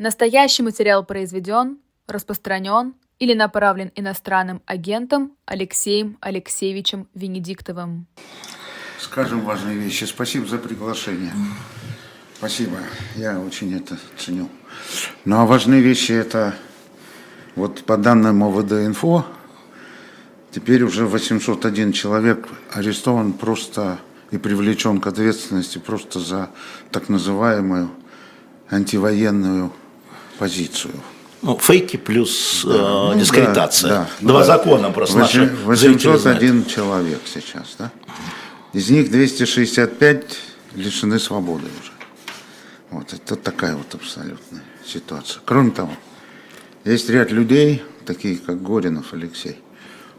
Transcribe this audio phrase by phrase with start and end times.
[0.00, 1.76] Настоящий материал произведен,
[2.06, 8.06] распространен или направлен иностранным агентом Алексеем Алексеевичем Венедиктовым.
[8.98, 10.04] Скажем важные вещи.
[10.04, 11.32] Спасибо за приглашение.
[12.38, 12.78] Спасибо.
[13.14, 14.48] Я очень это ценю.
[15.26, 16.54] Ну а важные вещи это
[17.54, 19.26] вот по данным ОВД-инфо,
[20.50, 23.98] теперь уже 801 человек арестован просто
[24.30, 26.48] и привлечен к ответственности просто за
[26.90, 27.90] так называемую
[28.70, 29.74] антивоенную
[30.40, 30.94] позицию.
[31.42, 33.90] Ну, фейки плюс да, э, ну, дискредитация.
[33.90, 34.26] Да, да.
[34.26, 34.46] Два да.
[34.46, 37.92] закона просто 8, 801 человек сейчас, да?
[38.72, 40.38] Из них 265
[40.76, 41.92] лишены свободы уже.
[42.90, 45.42] Вот это такая вот абсолютная ситуация.
[45.44, 45.92] Кроме того,
[46.84, 49.58] есть ряд людей, такие как Горинов Алексей,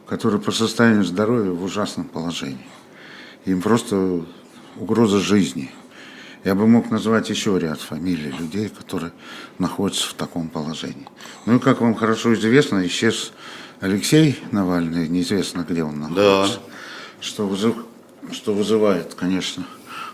[0.07, 2.67] которые по состоянию здоровья в ужасном положении.
[3.45, 4.23] Им просто
[4.77, 5.71] угроза жизни.
[6.43, 9.11] Я бы мог назвать еще ряд фамилий людей, которые
[9.59, 11.07] находятся в таком положении.
[11.45, 13.31] Ну и как вам хорошо известно, исчез
[13.79, 16.57] Алексей Навальный, неизвестно где он находится.
[16.57, 16.61] Да.
[17.19, 17.75] Что, вызыв...
[18.31, 19.65] что вызывает, конечно,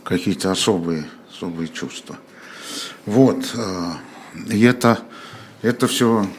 [0.03, 2.17] какие-то особые, особые чувства.
[3.06, 3.53] Вот.
[3.56, 3.94] Э,
[4.50, 5.00] и это,
[5.62, 6.30] это все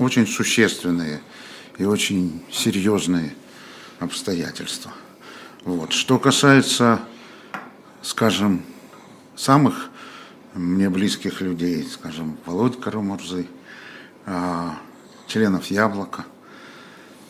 [0.00, 1.20] очень существенные
[1.78, 3.36] и очень серьезные
[4.00, 4.90] обстоятельства.
[5.64, 5.92] Вот.
[5.92, 7.00] Что касается,
[8.02, 8.64] скажем,
[9.36, 9.90] самых
[10.54, 13.46] мне близких людей, скажем, Володь Карамурзы,
[14.24, 14.70] э,
[15.26, 16.24] членов Яблока,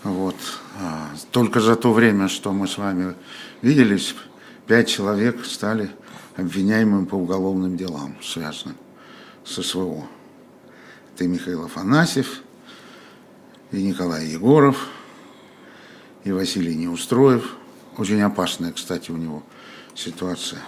[0.04, 0.36] вот.
[0.78, 3.14] Э, только за то время, что мы с вами
[3.60, 4.14] виделись,
[4.66, 5.90] пять человек стали
[6.36, 8.77] обвиняемым по уголовным делам, связанным
[9.44, 10.06] с СВО.
[11.18, 12.42] И Михаил Афанасьев,
[13.72, 14.88] и Николай Егоров,
[16.24, 17.56] и Василий Неустроев.
[17.96, 19.42] Очень опасная, кстати, у него
[19.94, 20.60] ситуация.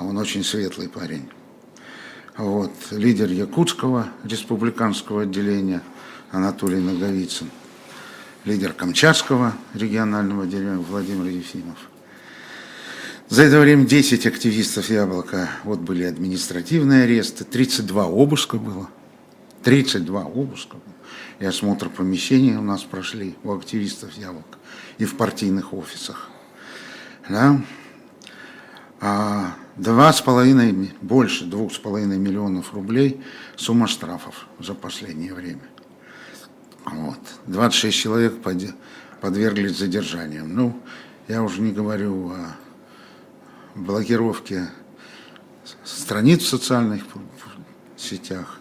[0.00, 1.28] А он очень светлый парень.
[2.38, 2.72] Вот.
[2.90, 5.82] Лидер Якутского республиканского отделения
[6.30, 7.50] Анатолий Наговицын.
[8.46, 11.76] Лидер Камчатского регионального отделения Владимир Ефимов.
[13.28, 18.88] За это время 10 активистов «Яблока», вот были административные аресты, 32 обыска было.
[19.64, 20.78] 32 обыска.
[21.40, 24.56] И осмотр помещений у нас прошли у активистов «Яблока»
[24.96, 26.30] и в партийных офисах.
[27.28, 27.60] Да?
[29.02, 33.22] А два с половиной, больше двух с половиной миллионов рублей
[33.56, 35.62] сумма штрафов за последнее время.
[36.84, 37.18] Вот.
[37.46, 38.34] 26 человек
[39.20, 40.54] подверглись задержаниям.
[40.54, 40.80] Ну,
[41.28, 42.56] я уже не говорю о
[43.74, 44.62] блокировки
[45.84, 47.04] страниц в социальных
[47.96, 48.58] сетях,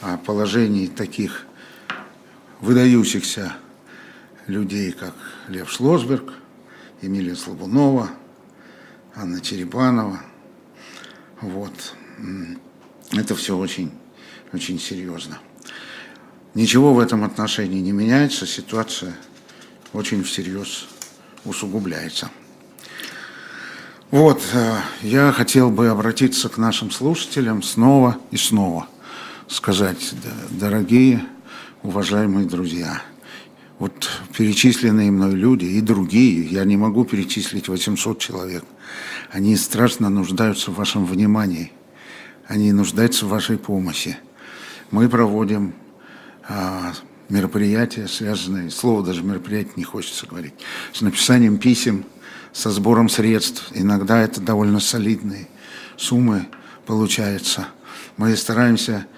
[0.00, 1.46] о положении таких
[2.60, 3.54] выдающихся
[4.46, 5.14] людей, как
[5.48, 6.32] Лев Шлосберг,
[7.02, 8.08] Эмилия Слабунова,
[9.14, 10.20] Анна Черепанова.
[11.40, 11.94] Вот.
[13.12, 13.92] Это все очень,
[14.52, 15.38] очень серьезно.
[16.54, 19.14] Ничего в этом отношении не меняется, ситуация
[19.92, 20.86] очень всерьез
[21.44, 22.30] усугубляется.
[24.10, 28.86] Вот, э, я хотел бы обратиться к нашим слушателям снова и снова,
[29.48, 30.14] сказать,
[30.50, 31.24] дорогие,
[31.82, 33.02] уважаемые друзья,
[33.82, 38.64] вот перечисленные мной люди и другие, я не могу перечислить 800 человек,
[39.32, 41.72] они страшно нуждаются в вашем внимании,
[42.46, 44.16] они нуждаются в вашей помощи.
[44.92, 45.74] Мы проводим
[46.48, 46.92] а,
[47.28, 50.54] мероприятия, связанные, слово даже мероприятие не хочется говорить,
[50.92, 52.04] с написанием писем
[52.52, 53.72] со сбором средств.
[53.74, 55.48] Иногда это довольно солидные
[55.96, 56.46] суммы
[56.86, 57.66] получаются.
[58.16, 59.08] Мы стараемся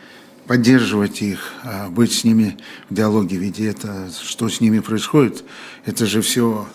[0.46, 2.58] поддерживать их, а, быть с ними
[2.90, 5.44] в диалоге, ведь это, что с ними происходит,
[5.84, 6.66] это же все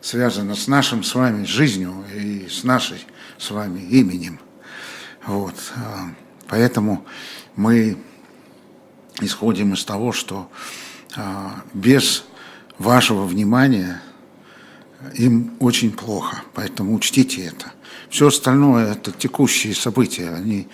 [0.00, 3.04] связано с нашим с вами жизнью и с нашей
[3.38, 4.40] с вами именем.
[5.26, 5.54] Вот.
[5.76, 6.10] А,
[6.48, 7.06] поэтому
[7.56, 7.96] мы
[9.20, 10.50] исходим из того, что
[11.16, 12.24] а, без
[12.78, 14.02] вашего внимания
[15.14, 17.71] им очень плохо, поэтому учтите это.
[18.12, 20.28] Все остальное это текущие события.
[20.28, 20.68] Они,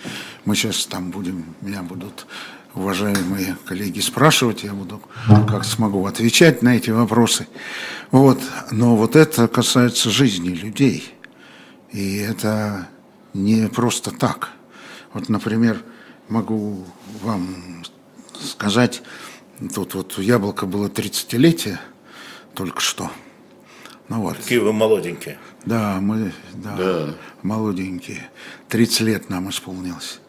[0.44, 2.26] мы сейчас там будем, меня будут
[2.74, 5.00] уважаемые коллеги спрашивать, я буду
[5.46, 7.46] как смогу отвечать на эти вопросы.
[8.10, 8.40] Вот.
[8.72, 11.14] Но вот это касается жизни людей.
[11.92, 12.88] И это
[13.34, 14.50] не просто так.
[15.12, 15.80] Вот, например,
[16.28, 16.84] могу
[17.22, 17.84] вам
[18.40, 19.00] сказать,
[19.76, 21.78] тут вот у Яблока было 30-летие
[22.54, 23.12] только что–
[24.08, 24.36] ну вот.
[24.38, 25.38] Какие вы молоденькие.
[25.68, 27.14] Да, мы да, да.
[27.42, 28.30] молоденькие.
[28.70, 30.20] 30 лет нам исполнилось.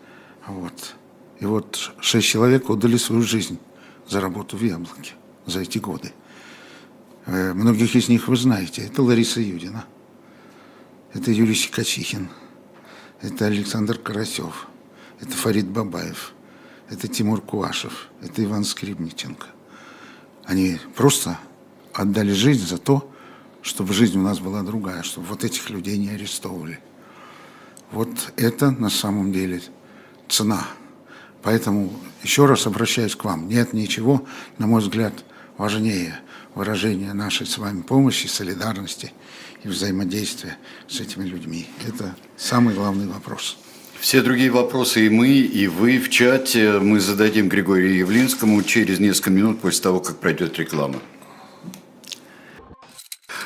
[0.45, 0.95] Вот.
[1.39, 3.57] И вот шесть человек отдали свою жизнь
[4.05, 5.13] за работу в Яблоке
[5.45, 6.11] за эти годы.
[7.25, 8.81] Э, многих из них вы знаете.
[8.81, 9.85] Это Лариса Юдина,
[11.13, 12.27] это Юрий Щекочихин,
[13.21, 14.67] это Александр Карасев,
[15.21, 16.33] это Фарид Бабаев,
[16.89, 19.47] это Тимур Куашев, это Иван Скрипниченко.
[20.43, 21.39] Они просто
[21.93, 23.09] отдали жизнь за то,
[23.61, 26.79] чтобы жизнь у нас была другая, чтобы вот этих людей не арестовывали.
[27.91, 29.61] Вот это на самом деле
[30.27, 30.65] цена.
[31.41, 31.91] Поэтому
[32.23, 33.47] еще раз обращаюсь к вам.
[33.47, 34.25] Нет ничего,
[34.57, 35.13] на мой взгляд,
[35.57, 36.19] важнее
[36.55, 39.11] выражения нашей с вами помощи, солидарности
[39.63, 40.57] и взаимодействия
[40.87, 41.67] с этими людьми.
[41.87, 43.57] Это самый главный вопрос.
[43.99, 49.29] Все другие вопросы и мы, и вы в чате мы зададим Григорию Явлинскому через несколько
[49.29, 51.01] минут после того, как пройдет реклама.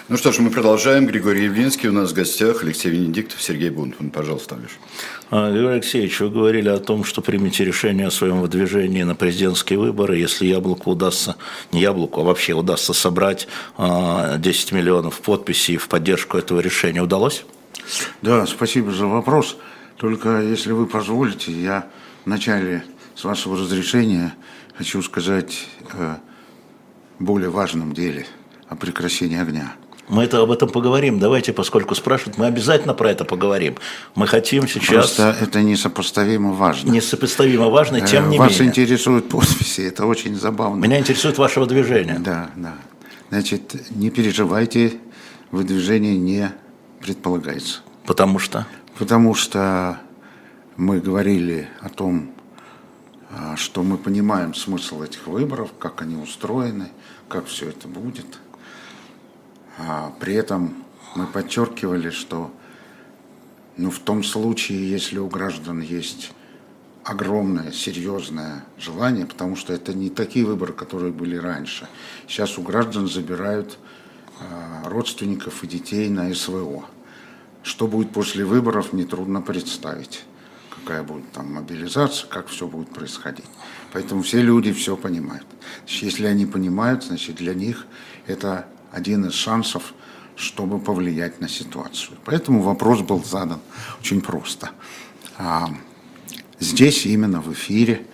[0.10, 1.06] Ну что ж, мы продолжаем.
[1.06, 4.10] Григорий Явлинский у нас в гостях, Алексей Венедиктов, Сергей Бунтман.
[4.10, 4.72] Пожалуйста, Алеш.
[5.32, 9.80] А, Григорий Алексеевич, вы говорили о том, что примете решение о своем выдвижении на президентские
[9.80, 11.38] выборы, если Яблоку удастся,
[11.72, 13.48] не Яблоку, а вообще удастся собрать
[13.78, 17.02] 10 а, миллионов подписей в поддержку этого решения.
[17.02, 17.46] Удалось?
[18.22, 19.56] Да, спасибо за вопрос.
[19.96, 21.88] Только если вы позволите, я
[22.26, 22.84] вначале,
[23.16, 24.36] с вашего разрешения,
[24.76, 26.18] хочу сказать о
[27.20, 28.26] более важном деле,
[28.68, 29.76] о прекращении огня.
[30.14, 31.18] Мы это об этом поговорим.
[31.18, 33.78] Давайте, поскольку спрашивают, мы обязательно про это поговорим.
[34.14, 35.16] Мы хотим сейчас...
[35.16, 36.92] Просто это несопоставимо важно.
[36.92, 38.68] Несопоставимо важно, э, тем не Вас менее.
[38.68, 40.80] Вас интересуют подписи, это очень забавно.
[40.84, 42.20] Меня интересует вашего движения.
[42.20, 42.76] Да, да.
[43.30, 45.00] Значит, не переживайте,
[45.50, 46.52] выдвижение не
[47.02, 47.80] предполагается.
[48.06, 48.68] Потому что?
[49.00, 50.00] Потому что
[50.78, 52.34] мы говорили о том,
[53.32, 56.90] а, что мы понимаем смысл этих выборов, как они устроены,
[57.28, 58.28] как все это будет–
[60.20, 60.84] при этом
[61.16, 62.52] мы подчеркивали, что
[63.78, 66.32] ну, в том случае, если у граждан есть
[67.04, 71.88] огромное, серьезное желание, потому что это не такие выборы, которые были раньше.
[72.28, 73.78] Сейчас у граждан забирают
[74.40, 76.86] э, родственников и детей на СВО.
[77.64, 80.24] Что будет после выборов, нетрудно представить.
[80.70, 83.46] Какая будет там мобилизация, как все будет происходить.
[83.92, 85.48] Поэтому все люди все понимают.
[85.88, 87.86] Если они понимают, значит для них
[88.28, 89.94] это один из шансов,
[90.36, 92.18] чтобы повлиять на ситуацию.
[92.26, 93.60] Поэтому вопрос был задан
[94.00, 94.72] очень просто.
[95.38, 95.70] А,
[96.60, 98.06] здесь именно в эфире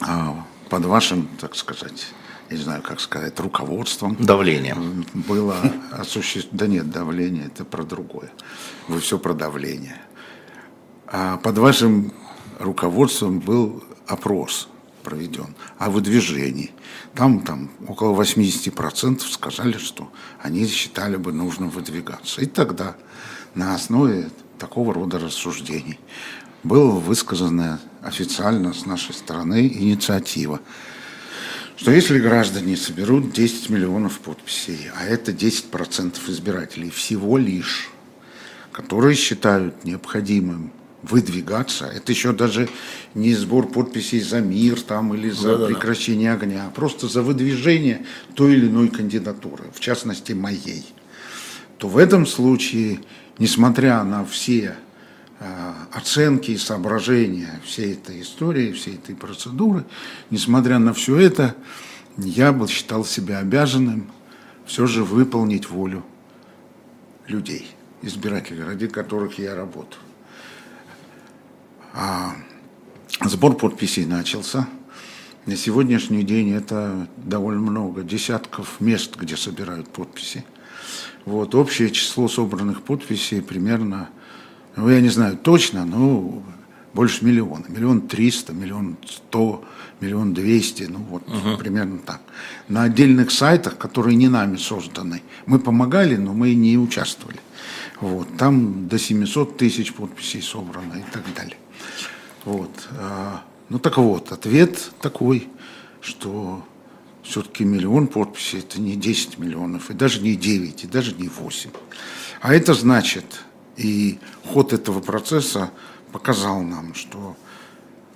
[0.00, 2.08] а, под вашим, так сказать,
[2.50, 4.16] не знаю, как сказать, руководством.
[4.18, 5.04] Давлением.
[5.14, 5.56] Было
[5.92, 6.58] осуществлено...
[6.58, 8.30] Да нет, давление– это про другое.
[8.88, 9.96] Вы все про давление.
[11.06, 12.12] А под вашим
[12.58, 14.68] руководством был опрос
[15.06, 16.72] проведен о выдвижении.
[17.14, 20.10] Там, там около 80% сказали, что
[20.42, 22.40] они считали бы нужно выдвигаться.
[22.40, 22.96] И тогда
[23.54, 26.00] на основе такого рода рассуждений
[26.64, 30.60] была высказана официально с нашей стороны инициатива,
[31.76, 37.90] что если граждане соберут 10 миллионов подписей, а это 10% избирателей всего лишь,
[38.72, 40.72] которые считают необходимым
[41.10, 41.86] выдвигаться.
[41.86, 42.68] Это еще даже
[43.14, 46.36] не сбор подписей за мир там, или за да, прекращение да.
[46.36, 48.04] огня, а просто за выдвижение
[48.34, 50.84] той или иной кандидатуры, в частности моей.
[51.78, 53.00] То в этом случае,
[53.38, 54.76] несмотря на все
[55.40, 59.84] э, оценки и соображения всей этой истории, всей этой процедуры,
[60.30, 61.54] несмотря на все это,
[62.16, 64.10] я бы считал себя обязанным
[64.64, 66.04] все же выполнить волю
[67.28, 67.66] людей,
[68.02, 70.05] избирателей, ради которых я работаю.
[71.98, 72.34] А
[73.24, 74.68] сбор подписей начался.
[75.46, 80.44] На сегодняшний день это довольно много, десятков мест, где собирают подписи.
[81.24, 84.10] Вот, общее число собранных подписей примерно,
[84.76, 86.42] ну, я не знаю точно, но
[86.92, 87.64] больше миллиона.
[87.68, 89.64] Миллион триста, миллион сто,
[90.00, 91.56] миллион двести, ну вот угу.
[91.56, 92.20] примерно так.
[92.68, 97.40] На отдельных сайтах, которые не нами созданы, мы помогали, но мы не участвовали.
[98.02, 101.56] Вот, там до 700 тысяч подписей собрано и так далее.
[102.46, 102.70] Вот.
[102.92, 105.48] А, ну так вот, ответ такой,
[106.00, 106.64] что
[107.24, 111.70] все-таки миллион подписей это не 10 миллионов, и даже не 9, и даже не 8.
[112.40, 113.42] А это значит,
[113.76, 115.72] и ход этого процесса
[116.12, 117.36] показал нам, что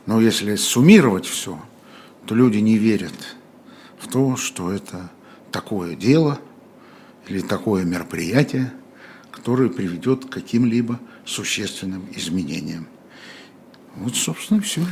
[0.07, 1.61] ну, если суммировать все,
[2.25, 3.37] то люди не верят
[3.99, 5.11] в то, что это
[5.51, 6.39] такое дело
[7.27, 8.73] или такое мероприятие,
[9.33, 12.87] которое приведет к каким-либо существенным изменениям.
[13.97, 14.83] Вот, собственно, все.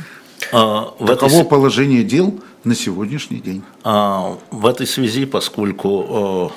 [0.51, 1.45] А, в Таково этой...
[1.45, 3.63] положение дел на сегодняшний день.
[3.83, 6.51] А, в этой связи, поскольку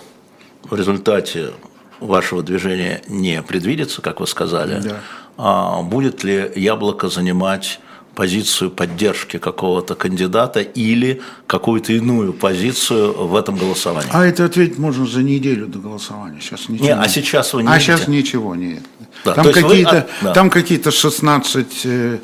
[0.65, 1.51] э, в результате
[2.01, 5.01] вашего движения не предвидится, как вы сказали, да.
[5.37, 7.81] а, будет ли яблоко занимать
[8.15, 14.11] позицию поддержки какого-то кандидата или какую-то иную позицию в этом голосовании?
[14.13, 16.41] А это ответить можно за неделю до голосования.
[16.41, 16.87] Сейчас ничего.
[16.87, 17.97] Не, а сейчас вы не А видите?
[17.97, 18.83] сейчас ничего нет.
[19.25, 20.33] Да, там какие-то, а, да.
[20.33, 22.19] там какие-то 16 э,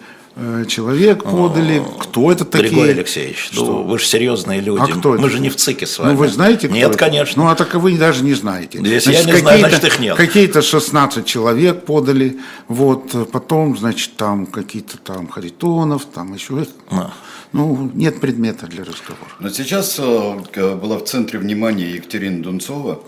[0.68, 1.82] человек подали.
[2.00, 2.70] Кто это такие?
[2.70, 3.64] Григорий Алексеевич, Что?
[3.64, 4.80] ну, вы же серьезные люди.
[4.82, 5.30] А кто Мы это?
[5.30, 6.12] же не в ЦИКе с вами.
[6.12, 6.98] Ну, вы знаете, кто Нет, это?
[6.98, 7.42] конечно.
[7.44, 8.78] Ну, а так вы даже не знаете.
[8.82, 10.16] Если я не знаю, какие-то- значит, их нет.
[10.16, 16.66] Какие-то 16 человек подали, вот, э, потом, значит, там какие-то там Харитонов, там еще...
[16.90, 17.10] А.
[17.52, 19.30] Ну, нет предмета для разговора.
[19.40, 23.00] Но сейчас э, была в центре внимания Екатерина Дунцова,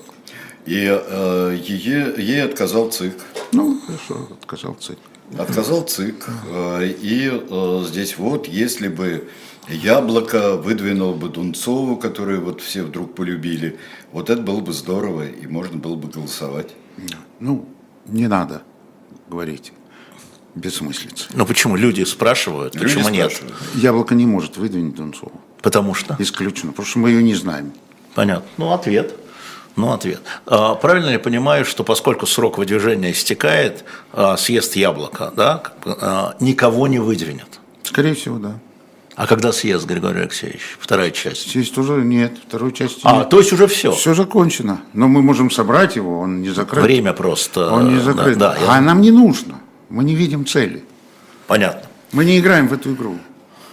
[0.66, 3.14] и э, ей, ей отказал ЦИК.
[3.52, 4.98] Ну, хорошо, отказал ЦИК.
[5.38, 6.26] Отказал ЦИК.
[6.48, 9.28] э, И э, здесь вот, если бы
[9.68, 13.78] Яблоко выдвинул бы Дунцову, которую вот все вдруг полюбили,
[14.12, 16.70] вот это было бы здорово, и можно было бы голосовать.
[17.38, 17.66] Ну,
[18.06, 18.62] не надо
[19.28, 19.72] говорить
[20.56, 21.28] бессмыслицы.
[21.34, 21.76] Ну почему?
[21.76, 23.32] Люди спрашивают, Люди почему нет?
[23.32, 23.56] спрашивают.
[23.76, 25.40] Яблоко не может выдвинуть Дунцову.
[25.62, 26.16] Потому что?
[26.18, 27.72] Исключено, потому что мы ее не знаем.
[28.14, 28.48] Понятно.
[28.56, 29.14] Ну, ответ.
[29.76, 30.20] Ну, ответ.
[30.46, 36.34] А, правильно ли я понимаю, что поскольку срок выдвижения истекает, а, съезд яблоко, да, а,
[36.40, 37.60] никого не выдвинет?
[37.82, 38.58] Скорее всего, да.
[39.16, 40.78] А когда съезд, Григорий Алексеевич?
[40.78, 41.50] Вторая часть.
[41.50, 43.28] Здесь тоже нет, второй части А, нет.
[43.28, 43.92] то есть уже все.
[43.92, 44.80] Все закончено.
[44.92, 46.82] Но мы можем собрать его, он не закрыт.
[46.82, 47.70] Время просто.
[47.70, 48.38] Он не да, закрыт.
[48.38, 49.60] Да, я а нам не нужно.
[49.88, 50.84] Мы не видим цели.
[51.46, 51.88] Понятно.
[52.12, 53.18] Мы не играем в эту игру.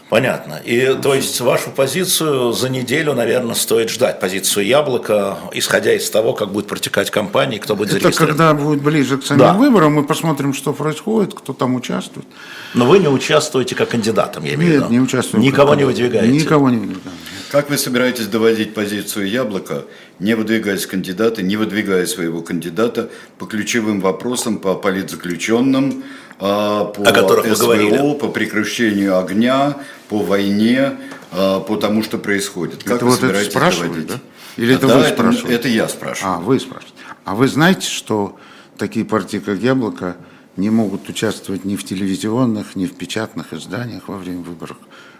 [0.09, 0.61] Понятно.
[0.63, 4.21] И то есть вашу позицию за неделю, наверное, стоит ждать.
[4.21, 9.17] Позицию яблока, исходя из того, как будет протекать кампания, кто будет Это когда будет ближе
[9.17, 9.53] к самим Да.
[9.53, 12.25] выборам, мы посмотрим, что происходит, кто там участвует.
[12.73, 14.91] Но вы не участвуете как кандидатом, я имею в Нет, виду.
[14.93, 15.43] не участвуем.
[15.43, 16.31] Никого не выдвигаете.
[16.31, 17.17] Никого не выдвигаем.
[17.51, 19.85] Как вы собираетесь доводить позицию Яблока,
[20.19, 26.03] не выдвигаясь кандидата, не выдвигая своего кандидата по ключевым вопросам, по политзаключенным,
[26.39, 28.13] по О которых вы СВО, говорили.
[28.19, 29.77] по прекращению огня,
[30.09, 30.97] по войне,
[31.31, 32.83] а, по тому, что происходит?
[32.83, 34.07] Как Это вы вот это собираетесь спрашивали, доводить?
[34.07, 34.19] да?
[34.57, 35.55] Или это Да, вы это, спрашивали?
[35.55, 36.33] это я спрашиваю.
[36.35, 36.95] А, вы спрашиваете.
[37.25, 38.37] А вы знаете, что
[38.77, 40.17] такие партии, как «Яблоко»,
[40.55, 44.77] не могут участвовать ни в телевизионных, ни в печатных изданиях во время выборов?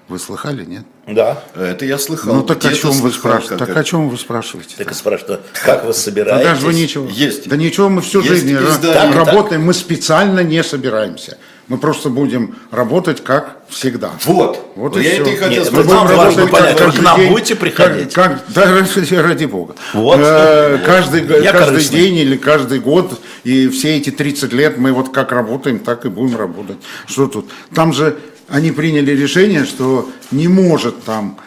[0.08, 0.84] Вы слыхали, нет?
[1.06, 1.44] Да.
[1.54, 2.34] Это я слыхал.
[2.34, 3.50] Ну так о чем вы спрашиваете?
[3.50, 3.80] как Так это.
[3.80, 4.76] о чем вы спрашиваете?
[4.78, 6.46] Так и спрашивают, как вы Да собираетесь?
[6.48, 7.08] даже вы ничего.
[7.10, 7.50] Есть.
[7.50, 9.14] Да ничего, мы всю Есть жизнь издание.
[9.18, 11.38] работаем, мы специально не собираемся.
[11.68, 14.12] Мы просто будем работать как всегда.
[14.24, 14.72] Вот.
[14.78, 15.22] Вот и я всё.
[15.24, 18.14] это и хотел Нет, Мы будем понять, как вы к нам день, будете приходить?
[18.14, 19.76] Как, как- да, ради, бога.
[19.94, 20.18] Вот.
[20.22, 22.00] Э, каждый Я каждый корыстный.
[22.00, 26.10] день или каждый год, и все эти 30 лет мы вот как работаем, так и
[26.10, 26.78] будем работать.
[27.06, 27.50] Что тут?
[27.76, 28.18] Там же
[28.48, 31.38] они приняли решение, что не может там,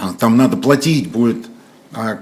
[0.00, 1.46] а, там надо платить будет.
[1.92, 2.18] А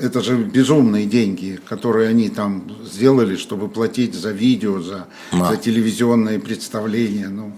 [0.00, 5.50] это же безумные деньги, которые они там сделали, чтобы платить за видео, за, Да.
[5.50, 7.28] за телевизионные представления.
[7.28, 7.52] Ну,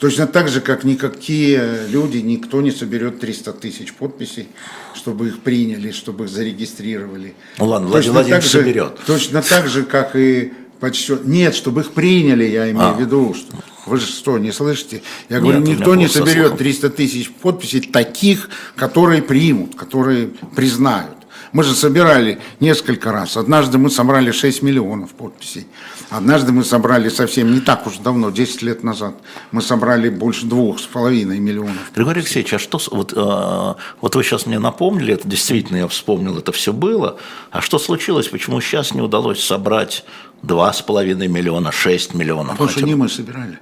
[0.00, 4.48] точно так же, как никакие люди, никто не соберет 300 тысяч подписей,
[4.94, 7.34] чтобы их приняли, чтобы их зарегистрировали.
[7.58, 8.98] Ну ладно, Точно Владимир так Владимирович же- соберет.
[9.06, 11.26] Точно так же, как и подсчет.
[11.26, 12.92] Нет, чтобы их приняли, я имею А.
[12.92, 13.34] в виду.
[13.34, 13.56] Что...
[13.86, 15.02] Вы же что, не слышите?
[15.28, 16.58] Я Нет, говорю, никто не соберет слухом.
[16.58, 21.16] 300 тысяч подписей таких, которые примут, которые признают.
[21.52, 23.36] Мы же собирали несколько раз.
[23.36, 25.66] Однажды мы собрали 6 миллионов подписей.
[26.10, 29.14] Однажды мы собрали совсем не так уж давно, 10 лет назад.
[29.52, 31.92] Мы собрали больше двух с половиной миллионов.
[31.94, 36.36] Григорий Алексеевич, а что, вот, э, вот вы сейчас мне напомнили, это действительно я вспомнил,
[36.38, 37.18] это все было,
[37.50, 40.04] а что случилось, почему сейчас не удалось собрать
[40.46, 42.52] 2,5 миллиона, 6 миллионов?
[42.52, 43.58] Потому хотя что не мы собирали.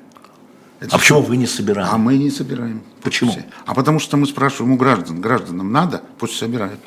[0.80, 1.90] Это А почему вы не собираете?
[1.92, 2.82] А мы не собираем.
[3.02, 3.32] Почему?
[3.32, 3.48] подписи.
[3.64, 5.20] А потому что мы спрашиваем у граждан.
[5.20, 6.80] Гражданам надо, пусть собирают.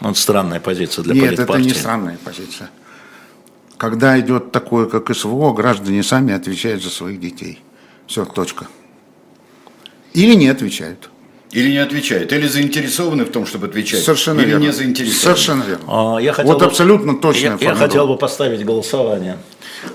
[0.00, 1.64] Вот странная позиция для Нет, это политпартии.
[1.68, 2.70] не странная позиция.
[3.76, 7.60] Когда идет такое, как СВО, граждане сами отвечают за своих детей.
[8.06, 8.66] Все, точка.
[10.12, 11.10] Или не отвечают.
[11.52, 14.62] Или не отвечает, или заинтересованы в том, чтобы отвечать, Совершенно или верно.
[14.64, 15.20] не заинтересованы.
[15.20, 15.84] Совершенно верно.
[15.86, 19.36] А, Я хотел вот бы- абсолютно точная я, я хотел бы поставить голосование.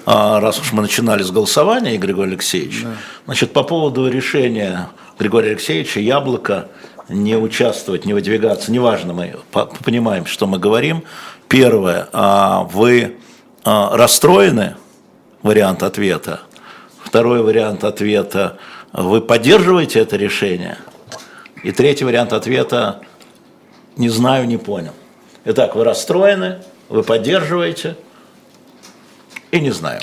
[0.05, 2.85] А, Раз уж мы начинали с голосования, Григорий Алексеевич,
[3.25, 6.67] значит, по поводу решения Григория Алексеевича Яблоко
[7.09, 11.03] не участвовать, не выдвигаться, неважно, мы по- понимаем, что мы говорим.
[11.47, 13.15] Первое, а, вы
[13.63, 14.75] расстроены,
[15.41, 16.41] вариант ответа.
[17.03, 18.57] Второй вариант ответа,
[18.93, 20.77] вы поддерживаете это решение.
[21.63, 23.01] И третий вариант ответа,
[23.95, 24.93] не знаю, не понял.
[25.45, 26.59] Итак, вы расстроены,
[26.89, 27.95] вы поддерживаете
[29.51, 30.01] и не знаю.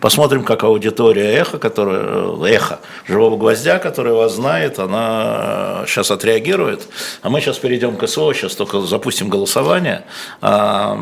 [0.00, 6.88] Посмотрим, как аудитория эхо, которая, э, эхо живого гвоздя, которая вас знает, она сейчас отреагирует.
[7.22, 10.04] А мы сейчас перейдем к СО, сейчас только запустим голосование.
[10.40, 10.98] А,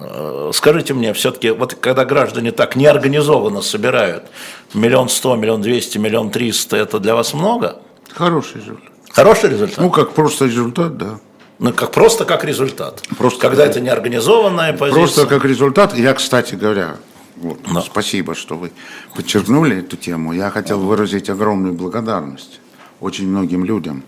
[0.00, 4.24] э, Скажите мне, все-таки, вот когда граждане так неорганизованно собирают
[4.74, 7.78] миллион сто, миллион двести, миллион триста, это для вас много?
[8.14, 8.90] Хороший результат.
[9.10, 9.78] Хороший результат?
[9.78, 11.20] Ну, как просто результат, да.
[11.58, 13.02] Ну, как, просто как результат.
[13.18, 15.00] Просто Когда как- это неорганизованная позиция.
[15.00, 15.96] Просто как результат.
[15.96, 16.96] Я, кстати говоря,
[17.36, 17.58] Вот.
[17.74, 17.80] Да.
[17.80, 18.70] Спасибо, что вы
[19.16, 20.32] подчеркнули эту тему.
[20.32, 22.60] Я хотел выразить огромную благодарность
[23.00, 24.04] очень многим людям,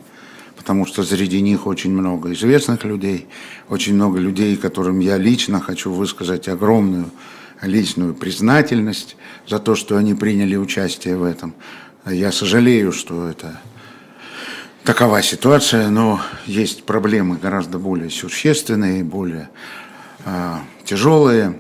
[0.57, 3.27] потому что среди них очень много известных людей,
[3.69, 7.11] очень много людей, которым я лично хочу высказать огромную
[7.63, 9.17] личную признательность
[9.49, 11.55] за то, что они приняли участие в этом.
[12.07, 13.59] Я сожалею, что это
[14.85, 19.49] такова ситуация, но есть проблемы гораздо более существенные, более
[20.25, 21.59] э, тяжелые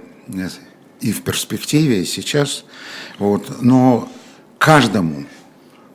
[1.00, 2.64] и в перспективе, и сейчас.
[3.18, 3.62] Вот.
[3.62, 4.08] Но
[4.58, 5.24] каждому,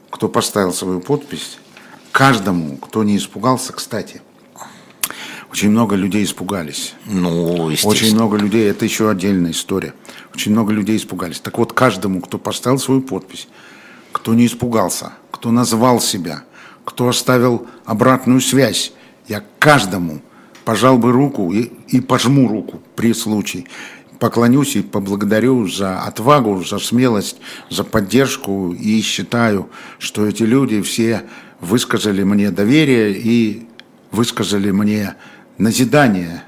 [0.09, 1.59] кто поставил свою подпись,
[2.11, 4.21] каждому, кто не испугался, кстати,
[5.51, 6.93] очень много людей испугались.
[7.05, 9.93] Ну, Очень много людей, это еще отдельная история.
[10.33, 11.39] Очень много людей испугались.
[11.39, 13.47] Так вот, каждому, кто поставил свою подпись,
[14.11, 16.43] кто не испугался, кто назвал себя,
[16.89, 18.93] кто оставил обратную связь,
[19.27, 20.21] я каждому
[20.65, 23.65] пожал бы руку и, и пожму руку при случае.
[24.17, 27.37] Поклонюсь и поблагодарю за отвагу, за смелость,
[27.69, 29.69] за поддержку и считаю,
[29.99, 31.25] что эти люди все
[31.61, 33.67] высказали мне доверие и
[34.09, 35.13] высказали мне
[35.59, 36.43] назидание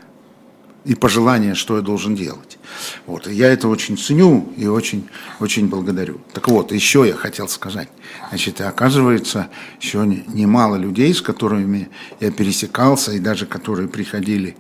[0.84, 2.58] и пожелание, что я должен делать.
[3.06, 3.28] Вот.
[3.28, 5.08] И я это очень ценю и очень,
[5.40, 6.22] очень благодарю.
[6.34, 7.90] Так вот, еще я хотел сказать.
[8.30, 14.56] Значит, оказывается, еще немало людей, с которыми я пересекался, и даже которые приходили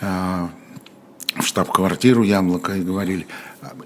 [0.00, 0.48] э,
[1.36, 3.26] в штаб-квартиру Яблоко и говорили,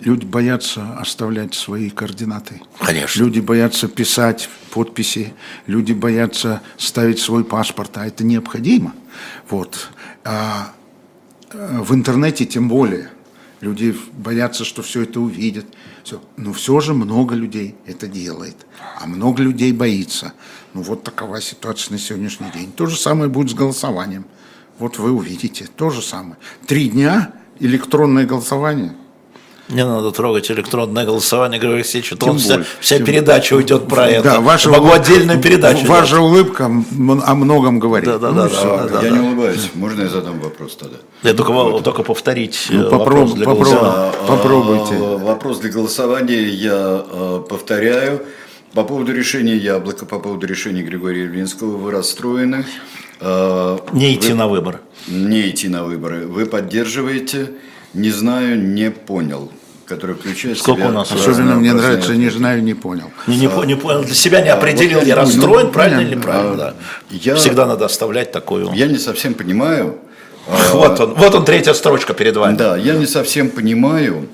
[0.00, 2.62] люди боятся оставлять свои координаты.
[2.79, 3.21] Конечно.
[3.21, 5.35] Люди боятся писать подписи,
[5.67, 8.95] люди боятся ставить свой паспорт, а это необходимо.
[9.50, 9.91] Вот.
[10.25, 10.73] А
[11.54, 13.11] в интернете тем более.
[13.61, 15.64] Люди боятся, что все это увидят.
[16.02, 16.20] Все.
[16.37, 18.56] Но все же много людей это делает.
[19.00, 20.34] А много людей боится.
[20.75, 22.73] Ну вот такова ситуация на сегодняшний день.
[22.73, 24.26] То же самое будет с голосованием.
[24.78, 25.66] Вот вы увидите.
[25.76, 26.37] То же самое.
[26.66, 28.94] Три дня электронное голосование–
[29.68, 34.23] не надо трогать электронное голосование, Григорий Алексеевич, а то вся, вся передача уйдет про это.
[34.23, 35.87] Да, ваша Могу улыбка, отдельную передачу.
[35.87, 36.21] Ваша дать.
[36.21, 38.06] улыбка о многом говорит.
[38.06, 39.70] Да, да, ну, да, да, да, Я да, не улыбаюсь.
[39.74, 40.98] Можно я задам вопрос тогда?
[41.22, 41.83] Я только, вот.
[41.83, 44.12] только повторить ну, попроб, вопрос для попроб, голосования.
[44.29, 44.94] Попробуйте.
[44.96, 48.20] Вопрос для голосования я э, повторяю.
[48.74, 52.66] По поводу решения Яблока, по поводу решения Григория Явлинского, вы расстроены.
[53.20, 54.81] Э, не идти вы, на выборы.
[55.09, 56.27] Не идти на выборы.
[56.27, 57.53] Вы поддерживаете
[57.94, 59.50] не знаю, не понял
[59.87, 61.12] который включает Сколько себя у нас?
[61.12, 63.11] Особенно мне нравится «не знаю, не понял».
[63.26, 66.00] Не, не, а, не понял, для себя не определил, вот я, я расстроен, ну, правильно
[66.00, 66.74] или неправильно, а, да.
[67.11, 68.72] Я, Всегда надо оставлять такую.
[68.72, 69.98] Я не совсем понимаю.
[70.72, 72.57] Вот он, вот он третья строчка перед вами.
[72.57, 74.28] Да, я не совсем понимаю,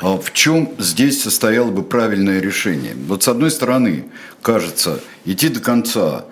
[0.00, 2.94] а, в чем здесь состояло бы правильное решение.
[3.06, 4.04] Вот с одной стороны,
[4.42, 6.24] кажется, идти до конца,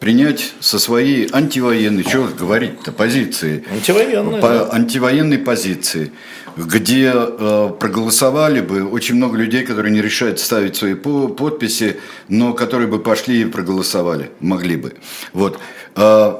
[0.00, 3.64] принять со своей антивоенной, что говорить-то, позиции.
[3.70, 4.40] Антивоенной.
[4.40, 4.68] По, да.
[4.72, 6.12] Антивоенной позиции,
[6.56, 11.96] где э, проголосовали бы очень много людей, которые не решают ставить свои по, подписи,
[12.28, 14.94] но которые бы пошли и проголосовали, могли бы.
[15.32, 15.58] Вот.
[15.96, 16.34] Э,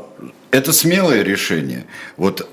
[0.50, 1.86] это смелое решение.
[2.16, 2.48] Вот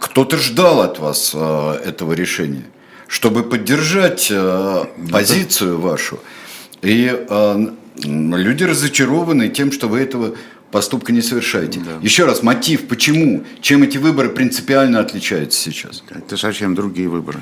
[0.00, 2.64] кто-то ждал от вас э, этого решения,
[3.08, 6.18] чтобы поддержать э, позицию вашу.
[6.82, 7.66] И э,
[8.04, 10.36] люди разочарованы тем, что вы этого
[10.70, 11.80] поступка не совершаете.
[11.80, 11.98] Да.
[12.00, 16.02] Еще раз, мотив, почему, чем эти выборы принципиально отличаются сейчас?
[16.10, 17.40] Это совсем другие выборы.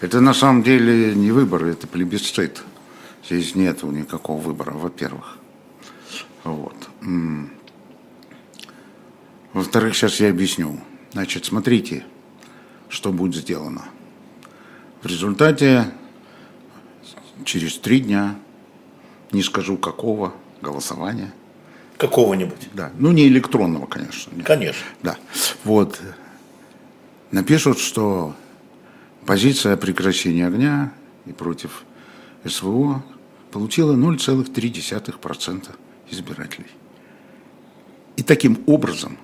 [0.00, 2.62] Это на самом деле не выборы, это плебисцит.
[3.24, 5.36] Здесь нет никакого выбора, во-первых.
[6.42, 6.74] Вот.
[9.52, 10.80] Во-вторых, сейчас я объясню.
[11.12, 12.04] Значит, смотрите,
[12.88, 13.84] что будет сделано.
[15.02, 15.92] В результате
[17.44, 18.36] через три дня
[19.32, 21.32] не скажу какого голосования.
[21.96, 22.70] Какого-нибудь?
[22.72, 22.90] Да.
[22.98, 24.34] Ну, не электронного, конечно.
[24.34, 24.46] Нет.
[24.46, 24.82] Конечно.
[25.02, 25.16] Да.
[25.64, 26.00] Вот.
[27.30, 28.34] Напишут, что
[29.26, 30.92] позиция прекращения огня
[31.26, 31.84] и против
[32.44, 33.04] СВО
[33.50, 35.68] получила 0,3%
[36.10, 36.70] избирателей.
[38.16, 39.18] И таким образом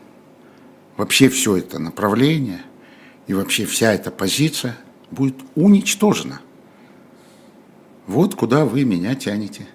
[0.97, 2.63] вообще все это направление
[3.27, 4.77] и вообще вся эта позиция
[5.11, 6.41] будет уничтожена.
[8.07, 9.67] Вот куда вы меня тянете.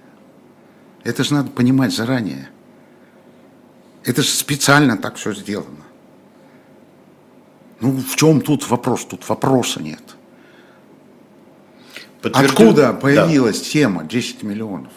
[1.04, 2.50] Это же надо понимать заранее.
[4.04, 5.86] Это же специально так все сделано.
[7.80, 9.06] Ну, в чем тут вопрос?
[9.06, 10.02] Тут вопроса нет.
[12.22, 12.52] Подтвержден...
[12.52, 13.66] Откуда появилась да.
[13.66, 14.92] тема 10 миллионов?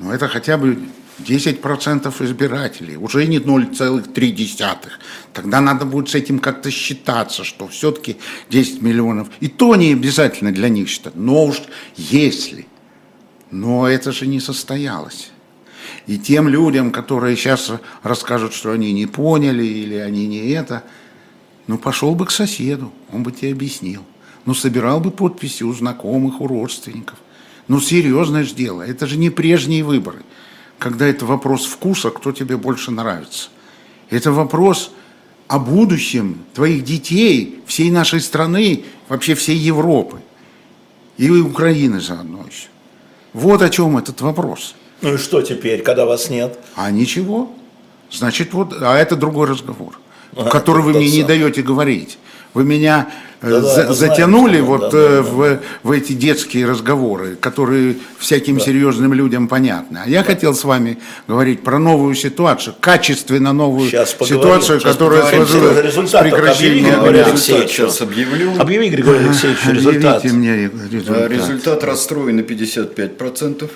[0.00, 0.78] Ну, это хотя бы
[1.20, 4.78] 10% избирателей, уже не 0,3.
[5.32, 8.16] Тогда надо будет с этим как-то считаться, что все-таки
[8.48, 9.28] 10 миллионов.
[9.40, 11.14] И то не обязательно для них считать.
[11.14, 11.62] Но уж
[11.96, 12.66] если
[13.50, 15.30] но это же не состоялось.
[16.06, 20.84] И тем людям, которые сейчас расскажут, что они не поняли или они не это,
[21.66, 24.02] ну пошел бы к соседу, он бы тебе объяснил.
[24.46, 27.18] Ну, собирал бы подписи у знакомых, у родственников.
[27.68, 28.82] Ну, серьезное же дело.
[28.82, 30.22] Это же не прежние выборы,
[30.78, 33.50] когда это вопрос вкуса, кто тебе больше нравится.
[34.08, 34.92] Это вопрос
[35.46, 40.20] о будущем твоих детей, всей нашей страны, вообще всей Европы.
[41.16, 42.68] И Украины заодно еще.
[43.32, 44.74] Вот о чем этот вопрос.
[45.02, 46.58] Ну и что теперь, когда вас нет?
[46.74, 47.50] А ничего.
[48.10, 49.98] Значит, вот, а это другой разговор,
[50.36, 51.16] а, который вы мне сам.
[51.18, 52.18] не даете говорить.
[52.54, 53.08] Вы меня
[53.42, 55.60] да, за, да, затянули знаем, вот да, э, в, да.
[55.82, 58.64] в эти детские разговоры, которые всяким да.
[58.64, 60.00] серьезным людям понятны.
[60.04, 60.24] А я да.
[60.24, 66.20] хотел с вами говорить про новую ситуацию, качественно новую Сейчас ситуацию, Сейчас которая сложилась с
[66.20, 67.70] прекращением Григорий Алексеевич.
[67.70, 68.60] Сейчас объявлю.
[68.60, 70.24] Объяви, Григорий Алексеевич, результат.
[70.24, 71.30] мне результат.
[71.30, 73.70] Результат расстроен на 55%.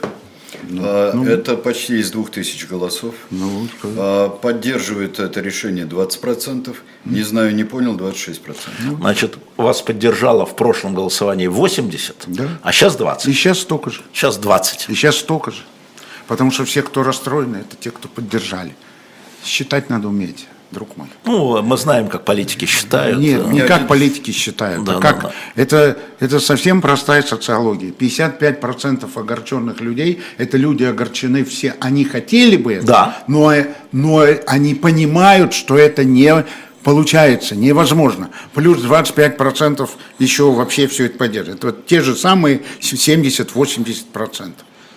[0.68, 3.14] Ну, а, ну, это почти из двух тысяч голосов.
[3.30, 6.74] Ну, а, поддерживает это решение 20%.
[7.04, 8.56] Не знаю, не понял, 26%.
[8.80, 12.48] Ну, Значит, вас поддержало в прошлом голосовании 80, да.
[12.62, 13.28] а сейчас 20.
[13.28, 14.02] И сейчас столько же.
[14.12, 14.90] Сейчас 20.
[14.90, 15.62] И сейчас столько же.
[16.26, 18.74] Потому что все, кто расстроены, это те, кто поддержали.
[19.44, 21.06] Считать надо уметь друг мой.
[21.24, 23.18] Ну, мы знаем, как политики считают.
[23.18, 25.22] Нет, не как политики считают, да, а как...
[25.22, 25.62] Да, да.
[25.62, 27.90] Это, это совсем простая социология.
[27.90, 33.18] 55% огорченных людей, это люди огорчены все, они хотели бы это, да.
[33.28, 33.54] но,
[33.92, 36.44] но они понимают, что это не
[36.82, 38.30] получается, невозможно.
[38.52, 41.64] Плюс 25% еще вообще все это поддерживает.
[41.64, 44.52] Вот те же самые 70-80%.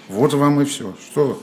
[0.10, 0.94] Вот вам и все.
[1.12, 1.42] Что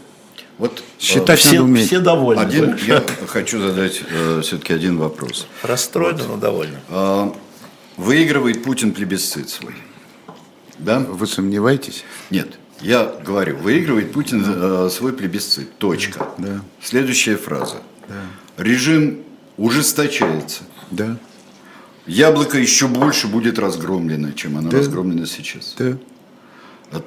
[0.59, 1.87] вот считать все, надо уметь.
[1.87, 2.41] Все довольны.
[2.41, 5.47] Один, я хочу задать э, все-таки один вопрос.
[5.63, 6.29] Расстроены, вот.
[6.29, 6.79] но довольны.
[6.89, 7.31] Э,
[7.97, 9.75] выигрывает Путин плебисцит свой.
[10.79, 11.01] Да?
[11.01, 12.05] Вы сомневаетесь?
[12.31, 12.49] Нет.
[12.81, 15.77] Я говорю, выигрывает Путин э, свой плебисцит.
[15.79, 16.29] Точка.
[16.39, 16.61] Да.
[16.83, 17.77] Следующая фраза.
[18.09, 18.63] Да.
[18.63, 19.21] Режим
[19.57, 20.63] ужесточается.
[20.91, 21.17] Да.
[22.07, 24.79] Яблоко еще больше будет разгромлено, чем оно да.
[24.79, 25.75] разгромлено сейчас.
[25.79, 25.97] Да.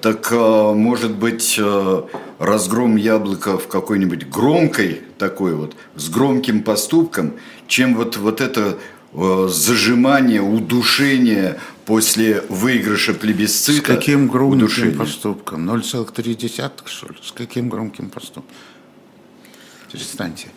[0.02, 2.08] Так, а, может быть, а,
[2.40, 7.34] разгром яблока в какой-нибудь громкой такой вот, с громким поступком,
[7.68, 8.78] чем вот, вот это
[9.14, 13.94] а, зажимание, удушение после выигрыша плебисцита.
[13.94, 14.98] С каким громким удушение.
[14.98, 15.70] поступком?
[15.70, 17.16] 0,3 что ли?
[17.24, 18.56] С каким громким поступком?
[19.92, 20.50] Перестаньте.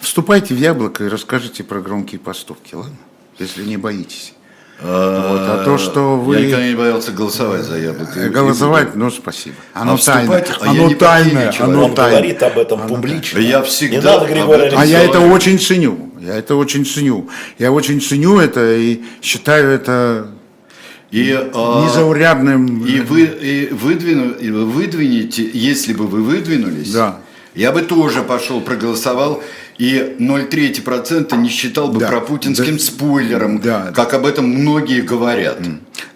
[0.00, 2.96] Вступайте в яблоко и расскажите про громкие поступки, ладно?
[3.38, 4.32] Если не боитесь.
[4.80, 6.36] Вот, а то, что вы...
[6.36, 8.28] Я никогда не боялся голосовать за яблоко.
[8.28, 9.56] Голосовать, ну, спасибо.
[9.74, 10.44] Оно а тайное.
[10.60, 11.54] А оно тайное.
[11.58, 12.18] Оно Он тайное.
[12.18, 13.40] говорит об этом оно публично.
[13.40, 13.96] Я всегда...
[13.96, 16.12] Не надо, Григорий А я это очень ценю.
[16.20, 17.28] Я это очень ценю.
[17.58, 20.28] Я очень ценю это и считаю это
[21.10, 22.84] и, а, незаурядным.
[22.84, 27.18] И вы и выдвину, и вы выдвинете, если бы вы выдвинулись, да.
[27.54, 29.42] я бы тоже пошел, проголосовал
[29.78, 35.60] и 0,3% не считал бы да, пропутинским да, спойлером, да, как об этом многие говорят.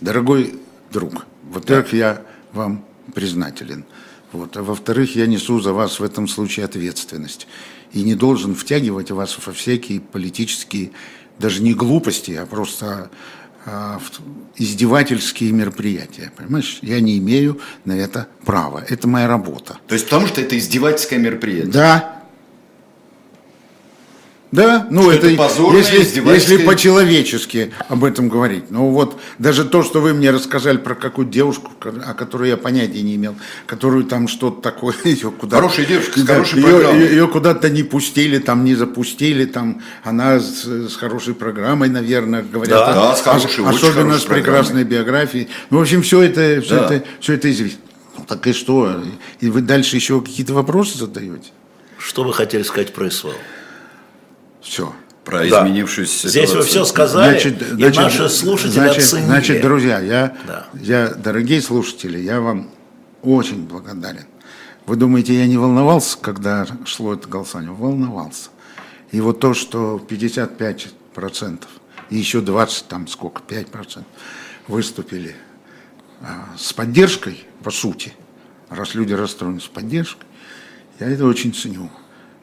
[0.00, 0.54] Дорогой
[0.90, 1.96] друг, во-первых, да.
[1.96, 2.22] я
[2.52, 3.84] вам признателен.
[4.32, 4.56] Вот.
[4.56, 7.46] А во-вторых, я несу за вас в этом случае ответственность.
[7.92, 10.92] И не должен втягивать вас во всякие политические,
[11.38, 13.10] даже не глупости, а просто
[13.66, 14.00] а,
[14.56, 16.32] издевательские мероприятия.
[16.36, 18.82] Понимаешь, я не имею на это права.
[18.88, 19.78] Это моя работа.
[19.86, 21.72] То есть потому что это издевательское мероприятие?
[21.72, 22.21] Да,
[24.52, 28.70] да, ну это, это позорное, если, если по-человечески об этом говорить.
[28.70, 33.00] Ну вот даже то, что вы мне рассказали про какую девушку, о которой я понятия
[33.00, 33.34] не имел,
[33.64, 37.00] которую там что-то такое, ее куда Хорошая девушка с да, хорошей ее, программой.
[37.00, 42.42] Ее, ее куда-то не пустили, там не запустили, там она с, с хорошей программой, наверное,
[42.42, 42.78] говорят.
[42.78, 45.48] Да, да с хорошей, ос, Особенно с прекрасной биографией.
[45.70, 46.94] Ну, в общем, все это, все да.
[46.94, 47.80] это, все это известно.
[48.18, 49.02] Ну так и что?
[49.40, 51.48] И вы дальше еще какие-то вопросы задаете?
[51.96, 53.32] Что вы хотели сказать про СВО?
[54.62, 54.92] Все.
[55.24, 55.60] Про да.
[55.60, 59.26] изменившуюся Здесь вы все сказали, значит, и значит, наши слушатели значит, оценили.
[59.26, 60.66] Значит, друзья, я, да.
[60.74, 62.70] я, дорогие слушатели, я вам
[63.22, 64.26] очень благодарен.
[64.86, 67.72] Вы думаете, я не волновался, когда шло это голосование?
[67.72, 68.50] Волновался.
[69.12, 71.64] И вот то, что 55%
[72.10, 74.02] и еще 20, там сколько, 5%
[74.66, 75.36] выступили
[76.20, 78.12] а, с поддержкой, по сути,
[78.70, 80.26] раз люди расстроены с поддержкой,
[80.98, 81.90] я это очень ценю.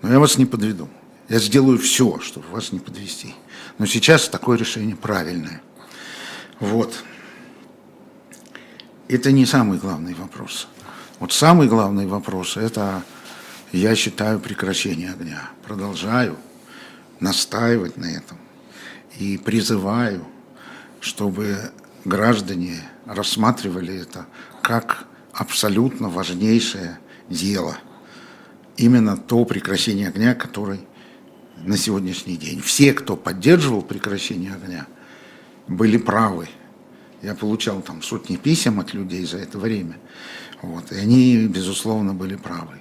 [0.02, 0.88] Но я вас не подведу.
[1.30, 3.36] Я сделаю все, чтобы вас не подвести.
[3.78, 5.62] Но сейчас такое решение правильное.
[6.60, 7.04] Вот.
[9.08, 10.68] Это не самый главный вопрос.
[11.20, 13.04] Вот самый главный вопрос– это,
[13.72, 15.50] я считаю, прекращение огня.
[15.66, 16.38] Продолжаю
[17.20, 18.38] настаивать на этом
[19.20, 20.26] и призываю,
[21.00, 21.72] чтобы
[22.06, 24.26] граждане рассматривали это
[24.64, 27.78] как абсолютно важнейшее дело.
[28.78, 30.80] Именно то прекращение огня, которое
[31.64, 32.62] на сегодняшний день.
[32.62, 34.88] Все, кто поддерживал прекращение огня,
[35.68, 36.48] были правы.
[37.22, 39.98] Я получал там сотни писем от людей за это время.
[40.62, 40.92] Вот.
[40.92, 42.80] И они, безусловно, были правы.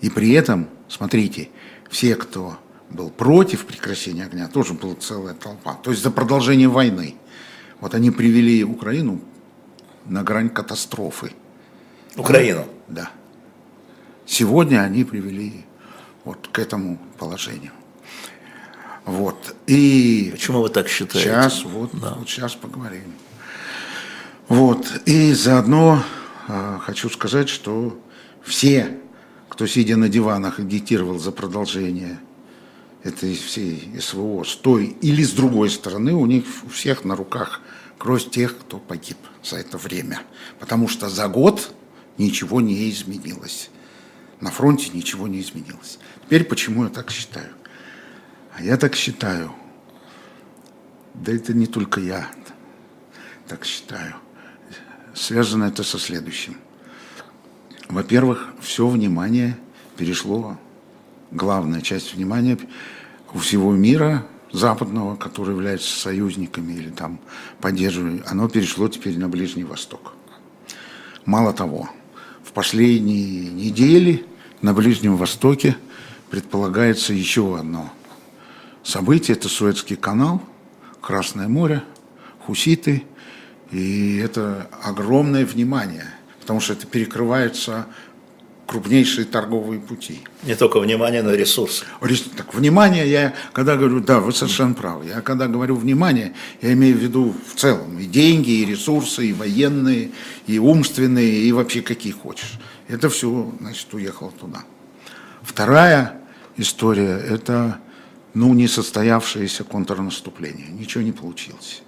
[0.00, 1.50] И при этом, смотрите,
[1.90, 2.58] все, кто
[2.90, 5.74] был против прекращения огня, тоже была целая толпа.
[5.74, 7.16] То есть за продолжение войны.
[7.80, 9.20] Вот они привели Украину
[10.06, 11.32] на грань катастрофы.
[12.16, 12.66] Украину?
[12.88, 13.10] Да.
[14.26, 15.64] Сегодня они привели
[16.24, 17.72] вот к этому положению.
[19.04, 19.54] Вот.
[19.66, 21.28] И Почему вы так считаете?
[21.28, 22.14] Сейчас, вот, да.
[22.18, 23.12] вот сейчас поговорим.
[24.48, 24.86] Вот.
[25.06, 26.02] И заодно
[26.48, 27.98] э, хочу сказать, что
[28.42, 28.98] все,
[29.48, 32.18] кто сидя на диванах агитировал за продолжение
[33.02, 37.60] этой всей СВО с той или с другой стороны, у них у всех на руках
[37.98, 40.22] кровь тех, кто погиб за это время.
[40.58, 41.74] Потому что за год
[42.16, 43.70] ничего не изменилось.
[44.40, 45.98] На фронте ничего не изменилось.
[46.24, 47.50] Теперь почему я так считаю?
[48.56, 49.52] А я так считаю.
[51.14, 52.30] Да это не только я
[53.48, 54.14] так считаю.
[55.12, 56.56] Связано это со следующим.
[57.88, 59.58] Во-первых, все внимание
[59.96, 60.58] перешло,
[61.30, 62.58] главная часть внимания
[63.32, 67.20] у всего мира западного, который является союзниками или там
[67.60, 70.14] поддерживает, оно перешло теперь на Ближний Восток.
[71.24, 71.90] Мало того,
[72.44, 74.24] в последние недели
[74.62, 75.76] на Ближнем Востоке
[76.30, 77.92] предполагается еще одно
[78.84, 79.36] событие.
[79.36, 80.42] Это Суэцкий канал,
[81.00, 81.82] Красное море,
[82.46, 83.04] хуситы.
[83.70, 86.06] И это огромное внимание,
[86.40, 87.86] потому что это перекрывается
[88.66, 90.20] крупнейшие торговые пути.
[90.42, 91.84] Не только внимание, но и ресурсы.
[92.36, 96.96] Так, внимание, я когда говорю, да, вы совершенно правы, я когда говорю внимание, я имею
[96.96, 100.12] в виду в целом и деньги, и ресурсы, и военные,
[100.46, 102.58] и умственные, и вообще какие хочешь.
[102.88, 104.64] Это все, значит, уехало туда.
[105.42, 106.20] Вторая
[106.56, 107.78] история– это,
[108.34, 110.68] ну, несостоявшееся контрнаступление.
[110.68, 111.82] Ничего не получилось.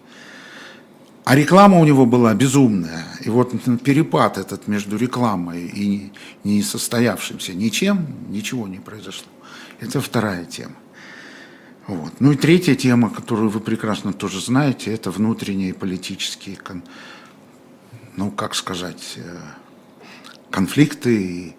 [1.25, 3.05] А реклама у него была безумная.
[3.25, 6.13] И вот перепад этот между рекламой и
[6.45, 9.27] несостоявшимся ничем, ничего не произошло.
[9.81, 10.77] Это вторая тема.
[11.89, 12.21] Вот.
[12.21, 16.59] Ну и третья тема, которую вы прекрасно тоже знаете, это внутренние политические,
[18.17, 19.39] ну как сказать, э,
[20.51, 21.57] конфликты,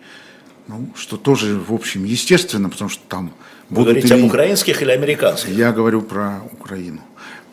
[0.68, 3.34] ну, что тоже, в общем, естественно, потому что там
[3.70, 3.94] Вы будут...
[3.94, 4.22] говорите или...
[4.22, 5.50] об украинских или американских?
[5.54, 7.02] Я говорю про Украину.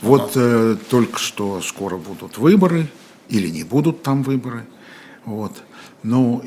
[0.01, 2.89] Вот э, только что скоро будут выборы,
[3.29, 4.67] или не будут там выборы.
[5.25, 5.53] Вот.
[6.03, 6.45] Ну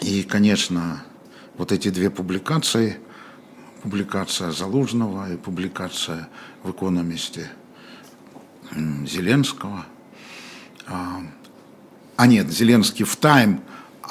[0.00, 1.02] и, конечно,
[1.56, 2.98] вот эти две публикации,
[3.82, 6.28] публикация Залужного и публикация
[6.62, 7.50] в «Экономисте»
[9.06, 9.84] Зеленского.
[10.86, 11.22] А,
[12.16, 13.60] а нет, Зеленский в «Тайм»,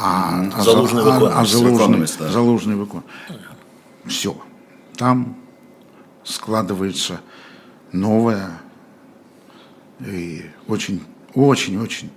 [0.01, 2.29] а, а, Залужный а, а Залужный, да.
[2.29, 3.03] Залужный выкон.
[4.05, 4.35] Все.
[4.95, 5.37] Там
[6.23, 7.21] складывается
[7.91, 8.61] новая
[9.99, 11.03] и очень,
[11.35, 12.09] очень, очень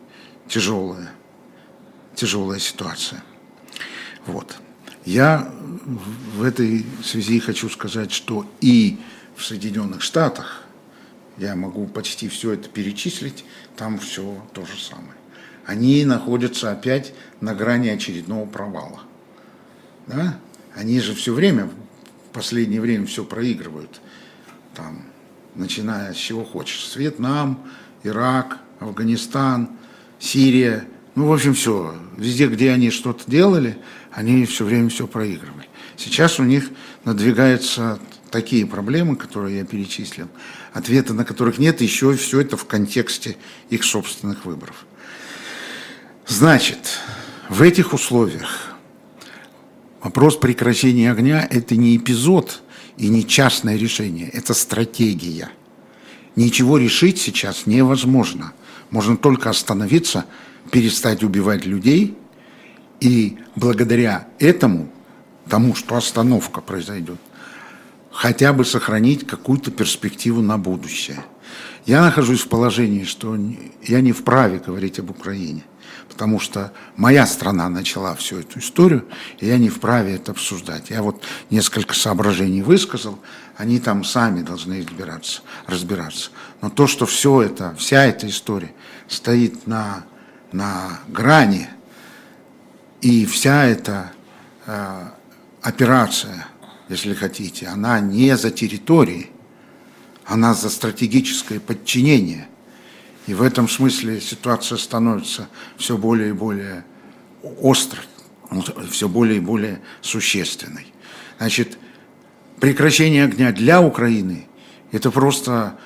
[0.48, 1.12] тяжелая,
[2.14, 3.22] тяжелая ситуация.
[4.26, 4.56] Вот.
[5.04, 5.52] Я
[5.84, 8.98] в этой связи хочу сказать, что и
[9.36, 10.62] в Соединенных Штатах,
[11.36, 13.44] я могу почти все это перечислить,
[13.76, 15.12] там все то же самое.
[15.66, 19.00] Они находятся опять на грани очередного провала.
[20.06, 20.38] Да?
[20.74, 24.00] Они же все время, в последнее время все проигрывают.
[24.74, 25.02] Там
[25.54, 26.84] начиная с чего хочешь.
[26.84, 27.60] С Вьетнам,
[28.02, 29.70] Ирак, Афганистан,
[30.18, 30.84] Сирия.
[31.14, 31.94] Ну, в общем, все.
[32.18, 33.78] Везде, где они что-то делали,
[34.10, 35.68] они все время все проигрывали.
[35.96, 36.70] Сейчас у них
[37.04, 37.98] надвигаются
[38.30, 40.28] такие проблемы, которые я перечислил,
[40.72, 43.36] ответа на которых нет, еще все это в контексте
[43.70, 44.86] их собственных выборов.
[46.26, 46.98] Значит,
[47.48, 48.74] в этих условиях
[50.02, 52.60] вопрос прекращения огня– это не эпизод–
[52.96, 55.50] и не частное решение, это стратегия.
[56.36, 58.52] Ничего решить сейчас невозможно.
[58.90, 60.26] Можно только остановиться,
[60.70, 62.16] перестать убивать людей,
[63.00, 64.88] и благодаря этому,
[65.48, 67.18] тому, что остановка произойдет,
[68.10, 71.24] хотя бы сохранить какую-то перспективу на будущее.
[71.86, 73.36] Я нахожусь в положении, что
[73.82, 75.64] я не вправе говорить об Украине
[76.08, 79.04] потому что моя страна начала всю эту историю,
[79.38, 80.90] и я не вправе это обсуждать.
[80.90, 83.18] Я вот несколько соображений высказал,
[83.56, 85.42] они там сами должны разбираться.
[85.66, 86.30] разбираться.
[86.60, 88.72] Но то, что все это, вся эта история
[89.08, 90.04] стоит на,
[90.52, 91.68] на грани,
[93.00, 94.12] и вся эта
[94.66, 95.08] э,
[95.62, 96.46] операция,
[96.88, 99.30] если хотите, она не за территорией,
[100.24, 102.48] она за стратегическое подчинение–
[103.26, 106.84] и в этом смысле ситуация становится все более и более
[107.62, 108.04] острой,
[108.90, 110.86] все более и более существенной.
[111.38, 111.78] Значит,
[112.60, 114.46] прекращение огня для Украины–
[114.92, 115.78] это просто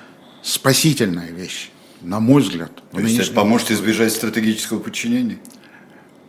[0.43, 1.71] спасительная вещь.
[2.01, 2.71] на мой взгляд.
[2.91, 5.39] То есть это поможет избежать стратегического подчинения?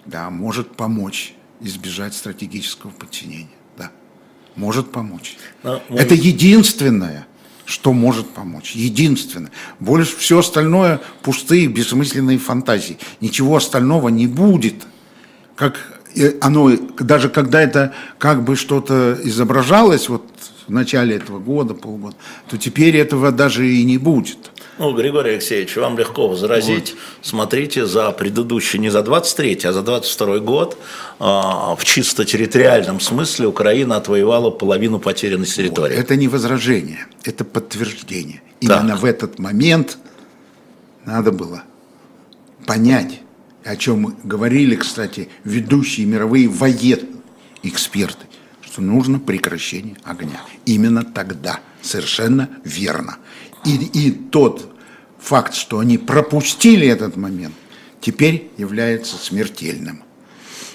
[0.07, 3.49] Да, может помочь избежать стратегического подчинения.
[3.77, 3.93] Да,
[4.57, 5.37] может помочь.
[5.63, 6.07] Но, может...
[6.07, 7.27] Это единственное,
[7.71, 8.73] что может помочь.
[8.73, 9.53] Единственное.
[9.79, 12.99] Больше все остальное пустые, бессмысленные фантазии.
[13.21, 14.75] Ничего остального не будет.
[15.55, 16.01] Как
[16.41, 20.27] оно, даже когда это как бы что-то изображалось вот
[20.67, 22.17] в начале этого года, полгода,
[22.49, 24.51] то теперь этого даже и не будет.
[24.81, 26.93] Ну, Григорий Алексеевич, вам легко возразить.
[26.93, 27.01] Вот.
[27.21, 30.79] Смотрите за предыдущий, не за 23 а за 22 год.
[31.19, 35.97] А, в чисто территориальном смысле Украина отвоевала половину потерянной территории.
[35.97, 36.03] Вот.
[36.03, 38.41] Это не возражение, это подтверждение.
[38.63, 39.01] Именно так.
[39.01, 39.99] в этот момент
[41.05, 41.63] надо было
[42.65, 43.21] понять,
[43.65, 47.21] о чем говорили, кстати, ведущие мировые военные
[47.63, 48.25] эксперты,
[48.63, 50.41] что нужно прекращение огня.
[50.65, 51.61] Именно тогда.
[51.83, 53.19] Совершенно верно.
[53.67, 54.70] И, и тот
[55.21, 57.55] факт, что они пропустили этот момент,
[58.01, 60.03] теперь является смертельным.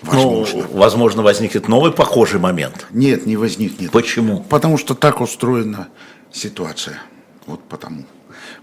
[0.01, 0.63] Возможно.
[0.63, 2.86] Ну, возможно, возникнет новый похожий момент.
[2.91, 3.91] Нет, не возникнет.
[3.91, 4.43] Почему?
[4.43, 5.88] Потому что так устроена
[6.31, 7.01] ситуация.
[7.47, 8.05] Вот потому.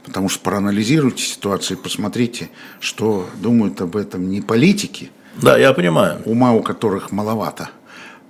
[0.04, 5.10] Потому что проанализируйте ситуацию и посмотрите, что думают об этом не политики.
[5.40, 6.20] Да, я понимаю.
[6.24, 7.70] Ума у которых маловато,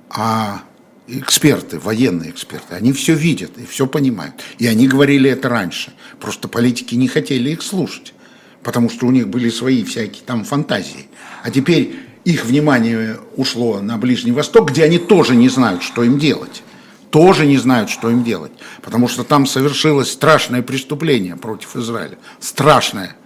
[0.08, 0.62] а
[1.06, 4.34] эксперты, военные эксперты, они все видят и все понимают.
[4.58, 5.92] И они говорили это раньше.
[6.20, 8.14] Просто политики не хотели их слушать,
[8.62, 11.06] потому что у них были свои всякие там фантазии.
[11.42, 16.18] А теперь их внимание ушло на Ближний Восток, где они тоже не знают, что им
[16.18, 16.62] делать.
[17.10, 18.52] Тоже не знают, что им делать.
[18.80, 22.16] Потому что там совершилось страшное преступление против Израиля.
[22.40, 23.16] Страшное.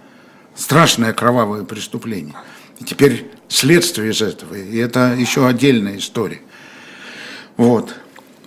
[0.55, 2.35] Страшное кровавое преступление.
[2.79, 4.55] И теперь следствие из этого.
[4.55, 6.41] И это еще отдельная история.
[7.57, 7.95] Вот.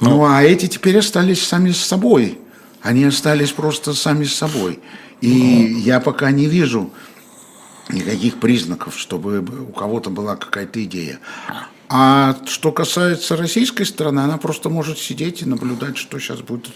[0.00, 2.38] Ну, ну а эти теперь остались сами с собой.
[2.80, 4.80] Они остались просто сами с собой.
[5.20, 5.78] И ну.
[5.80, 6.90] я пока не вижу
[7.90, 11.18] никаких признаков, чтобы у кого-то была какая-то идея.
[11.88, 16.68] А что касается российской стороны, она просто может сидеть и наблюдать, что сейчас будет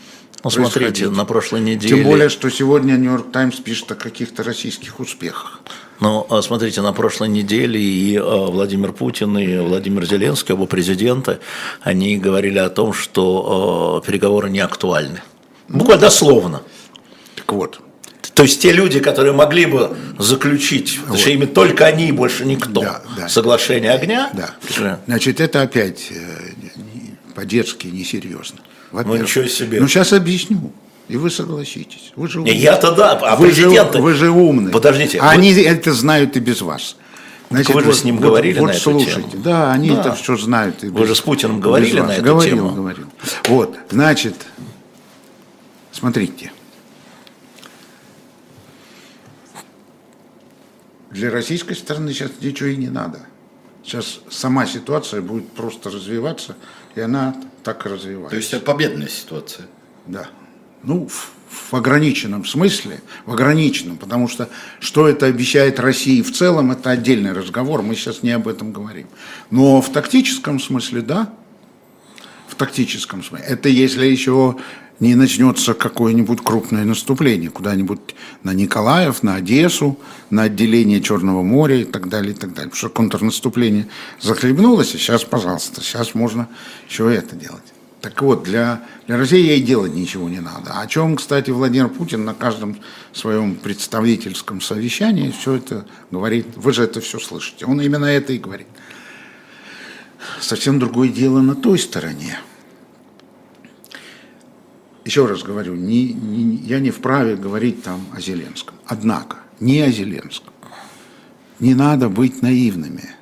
[0.42, 1.96] ну, смотрите, на прошлой неделе...
[1.96, 5.60] Тем более, что сегодня Нью-Йорк Таймс пишет о каких-то российских успехах.
[6.04, 11.40] Ну, а смотрите, на прошлой неделе и а, Владимир Путин, и Владимир Зеленский, оба президента,
[11.80, 15.22] они говорили о том, что а, переговоры не актуальны.
[15.66, 16.60] Буквально дословно.
[17.36, 17.80] Так вот.
[18.34, 21.18] То есть те люди, которые могли бы заключить, вот.
[21.18, 23.28] что ими только они и больше никто, да, да.
[23.30, 24.30] соглашение огня.
[24.34, 24.98] Да.
[25.06, 26.52] Значит, это опять э,
[27.34, 28.58] по-детски несерьезно.
[28.92, 29.80] Ну ничего себе.
[29.80, 30.70] Ну сейчас объясню.
[31.08, 32.12] И вы согласитесь.
[32.16, 32.56] Вы же умный.
[32.56, 33.98] Я-то да, а вы президенты...
[33.98, 34.72] Же, вы же умный.
[34.72, 35.18] Подождите.
[35.18, 35.30] А вы...
[35.32, 36.96] Они это знают и без вас.
[37.50, 39.42] Значит, вы же вот, с ним вот, говорили вот, на эту слушайте, тему.
[39.42, 40.00] Да, они да.
[40.00, 40.82] это все знают.
[40.82, 42.70] И без, вы же с Путиным говорили на эту говорил, тему.
[42.70, 43.06] Говорил,
[43.48, 44.34] Вот, значит,
[45.92, 46.52] смотрите.
[51.10, 53.20] Для российской стороны сейчас ничего и не надо.
[53.84, 56.56] Сейчас сама ситуация будет просто развиваться,
[56.94, 58.30] и она так и развивается.
[58.30, 59.66] То есть это победная ситуация?
[60.06, 60.28] Да.
[60.84, 61.32] Ну, в,
[61.70, 64.48] в ограниченном смысле, в ограниченном, потому что
[64.80, 69.06] что это обещает России в целом, это отдельный разговор, мы сейчас не об этом говорим.
[69.50, 71.32] Но в тактическом смысле, да,
[72.48, 73.46] в тактическом смысле.
[73.46, 74.56] Это если еще
[75.00, 79.98] не начнется какое-нибудь крупное наступление куда-нибудь на Николаев, на Одессу,
[80.30, 82.70] на отделение Черного моря и так далее, и так далее.
[82.70, 83.88] Потому что контрнаступление
[84.20, 86.48] захлебнулось, и сейчас, пожалуйста, сейчас можно
[86.88, 87.73] еще это делать.
[88.04, 90.78] Так вот, для, для России ей делать ничего не надо.
[90.78, 92.76] О чем, кстати, Владимир Путин на каждом
[93.14, 96.48] своем представительском совещании все это говорит.
[96.54, 97.64] Вы же это все слышите.
[97.64, 98.66] Он именно это и говорит.
[100.38, 102.38] Совсем другое дело на той стороне
[105.06, 108.74] еще раз говорю, не, не, я не вправе говорить там о Зеленском.
[108.86, 110.52] Однако, не о Зеленском.
[111.58, 113.14] Не надо быть наивными.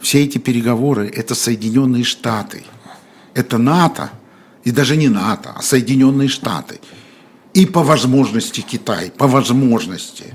[0.00, 2.64] Все эти переговоры– это Соединенные Штаты.
[3.38, 4.10] Это НАТО,
[4.64, 6.80] и даже не НАТО, а Соединенные Штаты.
[7.54, 10.34] И по возможности Китай, по возможности.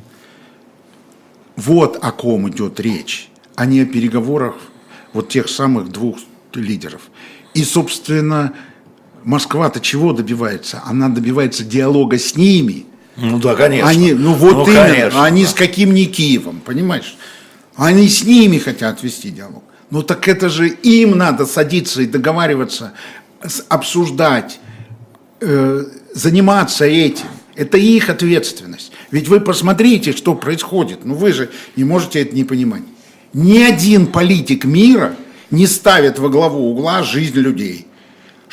[1.57, 4.55] Вот о ком идет речь, а не о переговорах
[5.11, 6.17] вот тех самых двух
[6.53, 7.01] лидеров.
[7.53, 8.53] И, собственно,
[9.25, 10.81] Москва-то чего добивается?
[10.85, 12.85] Она добивается диалога с ними.
[13.17, 13.89] Ну да, конечно.
[13.89, 15.49] Они, ну вот ну, именно, конечно, они да.
[15.49, 17.17] с каким не Киевом, понимаешь?
[17.75, 19.65] Они с ними хотят вести диалог.
[19.93, 22.93] Ну так это же им надо садиться и договариваться,
[23.69, 24.59] обсуждать,
[25.39, 25.83] э,
[26.15, 27.27] заниматься этим.
[27.53, 28.91] Это их ответственность.
[29.11, 31.05] Ведь вы посмотрите, что происходит.
[31.05, 32.81] Ну вы же не можете это не понимать.
[33.33, 35.15] Ни один политик мира
[35.51, 37.85] не ставит во главу угла жизнь людей–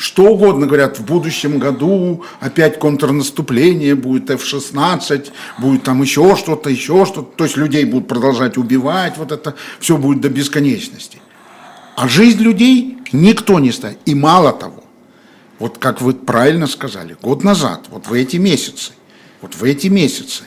[0.01, 5.29] что угодно говорят, в будущем году опять контрнаступление, будет F-16,
[5.59, 9.97] будет там еще что-то, еще что-то, то есть людей будут продолжать убивать, вот это все
[9.97, 11.19] будет до бесконечности.
[12.01, 13.99] А жизнь людей никто не ставит.
[14.05, 14.83] И мало того,
[15.59, 18.93] вот как вы правильно сказали, год назад, вот в эти месяцы,
[19.39, 20.45] вот в эти месяцы,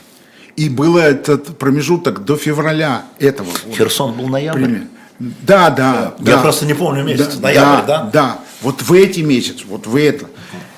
[0.57, 3.77] и был этот промежуток до февраля этого года.
[3.77, 4.63] Херсон был ноябрь?
[4.65, 4.81] Пример.
[5.17, 6.31] Да, да, да.
[6.31, 7.35] Я просто не помню месяц.
[7.35, 8.03] Да, Ноябрь, да?
[8.03, 8.39] Да, да.
[8.61, 10.27] Вот в эти месяцы, вот в это.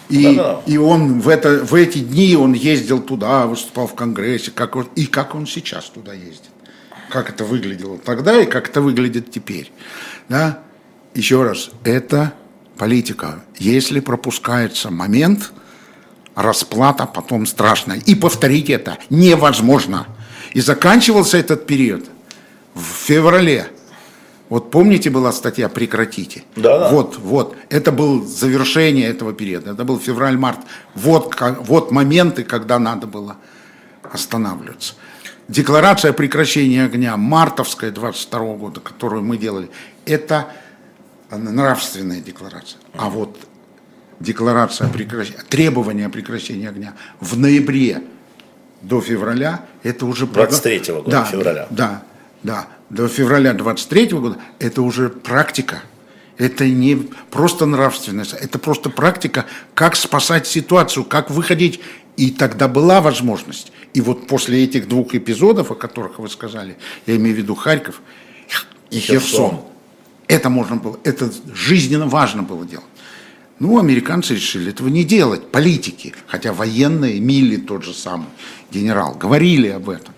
[0.10, 0.62] И, да, да.
[0.68, 4.88] и он в, это, в эти дни он ездил туда, выступал в Конгрессе, как он,
[4.96, 6.52] и как он сейчас туда ездит.
[7.10, 9.72] Как это выглядело тогда и как это выглядит теперь.
[10.30, 10.60] Да?
[11.18, 12.32] Еще раз, это
[12.78, 13.40] политика.
[13.58, 15.52] Если пропускается момент,
[16.36, 17.98] расплата потом страшная.
[18.06, 20.06] И повторить это невозможно.
[20.54, 22.06] И заканчивался этот период
[22.76, 23.68] в феврале
[24.50, 26.44] вот помните, была статья «Прекратите».
[26.56, 26.90] Да.
[26.90, 27.58] Вот, вот.
[27.70, 29.72] Это было завершение этого периода.
[29.72, 30.60] Это был февраль-март.
[30.96, 33.36] Вот, вот моменты, когда надо было
[34.10, 34.94] останавливаться.
[35.50, 39.70] Декларация о прекращении огня, мартовская 22 года, которую мы делали,
[40.06, 40.48] это
[41.32, 42.80] нравственная декларация.
[42.94, 43.38] А вот
[44.20, 48.04] декларация о прекращении, требование о прекращении огня в ноябре
[48.82, 50.28] до февраля, это уже...
[50.28, 51.68] 23 года, да, февраля.
[51.70, 52.04] Да,
[52.44, 55.82] да до февраля 23 года, это уже практика.
[56.38, 56.96] Это не
[57.32, 61.80] просто нравственность, это просто практика, как спасать ситуацию, как выходить.
[62.16, 63.72] И тогда была возможность.
[63.94, 68.02] И вот после этих двух эпизодов, о которых вы сказали, я имею в виду Харьков
[68.92, 69.62] и Херсон, Херсон
[70.28, 72.86] это можно было, это жизненно важно было делать.
[73.60, 78.28] Ну, американцы решили этого не делать, политики, хотя военные, Милли тот же самый,
[78.72, 80.14] генерал, говорили об этом.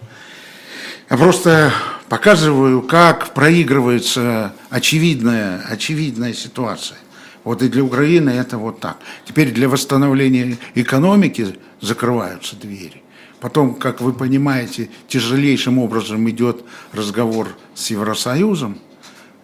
[1.10, 1.72] Я просто
[2.10, 6.98] показываю, как проигрывается очевидная, очевидная ситуация.
[7.46, 8.98] Вот и для Украины это вот так.
[9.26, 13.02] Теперь для восстановления экономики закрываются двери.
[13.40, 18.78] Потом, как вы понимаете, тяжелейшим образом идет разговор с Евросоюзом,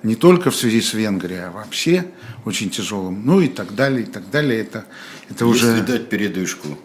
[0.06, 2.06] не только в связи с Венгрией, а вообще
[2.46, 3.26] очень тяжелым.
[3.26, 4.62] Ну и так далее, и так далее.
[4.62, 4.86] Это,
[5.30, 5.84] это Если уже...
[5.84, 6.78] дать передышку,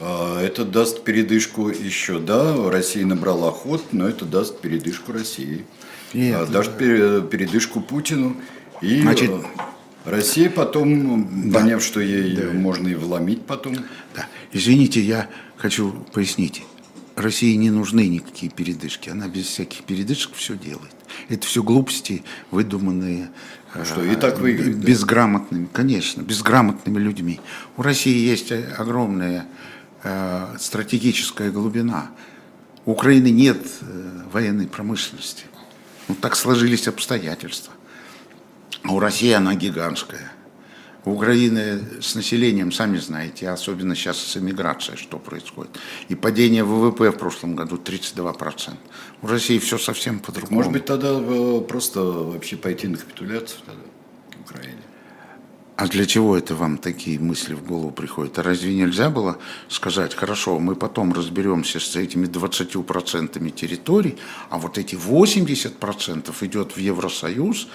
[0.00, 5.64] а, это даст передышку еще, да, Россия набрала ход, но это даст передышку России.
[6.12, 8.36] Нет, а, даст передышку Путину.
[8.80, 9.42] И Значит, э,
[10.04, 12.50] Россия потом, да, поняв, что ей да.
[12.50, 13.76] можно и вломить потом.
[14.16, 14.26] Да.
[14.50, 16.64] Извините, я хочу пояснить.
[17.14, 19.10] России не нужны никакие передышки.
[19.10, 20.90] Она без всяких передышек все делает.
[21.28, 23.30] Это все глупости, выдуманные
[23.74, 25.70] а что и так выиграть, безграмотными, да?
[25.72, 27.40] конечно, безграмотными людьми.
[27.78, 29.46] У России есть огромная
[30.04, 32.10] Э, стратегическая глубина.
[32.86, 35.44] У Украины нет э, военной промышленности.
[36.08, 37.72] Ну, так сложились обстоятельства.
[38.82, 40.31] А у России она гигантская.
[41.04, 45.76] У Украины с населением, сами знаете, особенно сейчас с эмиграцией, что происходит.
[46.08, 48.74] И падение ВВП в прошлом году 32%.
[49.22, 50.56] У России все совсем по-другому.
[50.56, 53.82] Может быть, тогда э, просто вообще пойти на капитуляцию тогда
[54.38, 54.82] в Украине?
[55.74, 58.38] А для чего это вам такие мысли в голову приходят?
[58.38, 59.38] А разве нельзя было
[59.68, 64.16] сказать, хорошо, мы потом разберемся с этими 20% территорий,
[64.50, 67.66] а вот эти 80% идет в Евросоюз,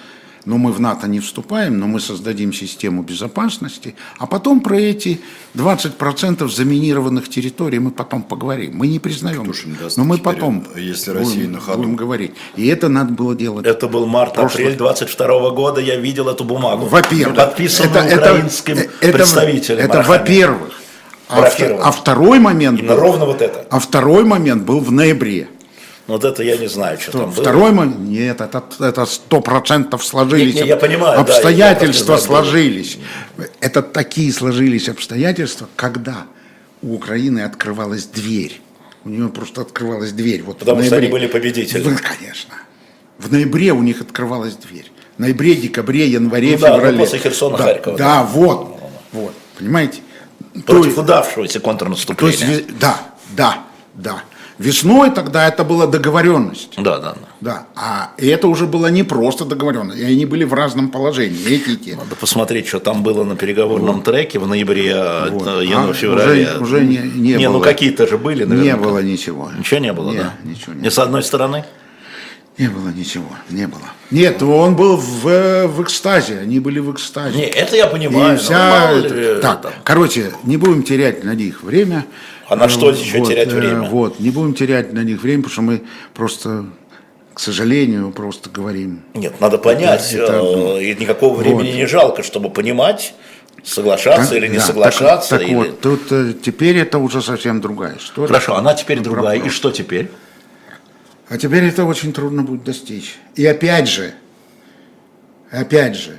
[0.44, 5.20] но мы в НАТО не вступаем, но мы создадим систему безопасности, а потом про эти
[5.54, 8.76] 20% заминированных территорий мы потом поговорим.
[8.76, 9.52] Мы не признаем,
[9.96, 11.78] но мы потом если Россия будем, на ходу.
[11.78, 12.32] будем говорить.
[12.56, 13.66] И это надо было делать.
[13.66, 16.86] Это был март-апрель 22 года, я видел эту бумагу.
[16.86, 17.36] Во-первых.
[17.36, 19.78] Подписанную это, украинским это, представителем.
[19.78, 20.72] Это, это во-первых.
[21.28, 21.50] А,
[21.82, 23.66] а второй момент был, ровно вот это.
[23.70, 25.48] А второй момент был в ноябре.
[26.08, 27.80] Ну, вот это я не знаю, что, что там Второй было.
[27.80, 30.54] момент, нет, это сто процентов сложились.
[30.54, 32.98] Нет, нет, я понимаю, обстоятельства да, сложились.
[33.60, 36.24] Это такие сложились обстоятельства, когда
[36.80, 38.62] у Украины открывалась дверь.
[39.04, 40.42] У нее просто открывалась дверь.
[40.42, 41.82] Вот Потому что они были победители.
[41.82, 42.54] Ну, конечно.
[43.18, 44.90] В ноябре у них открывалась дверь.
[45.18, 46.92] В ноябре, декабре, январе, ну, феврале.
[46.92, 47.98] Да, после Херсона, да, Харькова.
[47.98, 48.80] Да, да, вот,
[49.12, 49.98] вот, понимаете?
[50.64, 52.38] Против то, удавшегося контрнаступления.
[52.38, 52.98] То есть, да,
[53.36, 53.58] да,
[53.94, 54.22] да.
[54.58, 56.74] Весной тогда это была договоренность.
[56.76, 57.28] Да, да, да.
[57.40, 57.66] Да.
[57.76, 61.96] А это уже была не просто договоренность, они были в разном положении, эти и те.
[61.96, 64.04] Надо посмотреть, что там было на переговорном вот.
[64.04, 65.62] треке в ноябре, а, вот.
[65.62, 66.56] январе-феврале.
[66.56, 67.58] Уже, уже не, не, не было.
[67.58, 68.72] ну какие-то же были, наверное.
[68.72, 69.50] Не было ничего.
[69.56, 70.34] Ничего не было, не, да?
[70.42, 71.64] Ничего не Ни с одной стороны?
[72.58, 73.84] Не было ничего, не было.
[74.10, 77.36] Нет, он был в, в экстазе, они были в экстазе.
[77.36, 78.34] Не, это я понимаю.
[78.34, 79.72] И вся, это, так, там.
[79.84, 82.04] короче, не будем терять на них время.
[82.48, 83.86] А на что еще вот, терять время?
[83.86, 85.82] Э, вот, не будем терять на них время, потому что мы
[86.14, 86.64] просто,
[87.34, 89.02] к сожалению, просто говорим.
[89.14, 91.76] Нет, надо понять, это, это, и никакого времени вот.
[91.76, 93.14] не жалко, чтобы понимать
[93.64, 95.30] Соглашаться Так, или не да, соглашаться?
[95.30, 98.28] Так, так или- вот, тут э, теперь это уже совсем другая история.
[98.28, 99.38] Хорошо, она теперь другая.
[99.40, 100.10] И что теперь?
[101.28, 103.16] А теперь это очень трудно будет достичь.
[103.34, 104.14] И опять же,
[105.50, 106.16] опять же,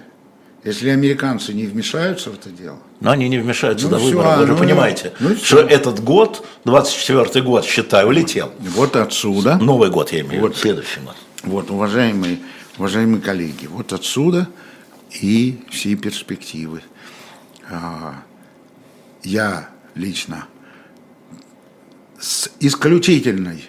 [0.63, 4.37] если американцы не вмешаются в это дело, Но они не вмешаются Ну до выборов.
[4.39, 8.51] Вы же ну, понимаете, ну что этот год, 24 год, считаю, улетел.
[8.59, 10.57] вот отсюда, Новый год, я имею в виду, Вот.
[10.57, 11.15] следующий год.
[11.43, 12.39] вот, уважаемые,
[12.77, 14.47] уважаемые коллеги, вот отсюда
[15.21, 16.81] и все перспективы.
[17.69, 18.15] А,
[19.23, 20.45] Я лично
[22.19, 23.63] с исключительной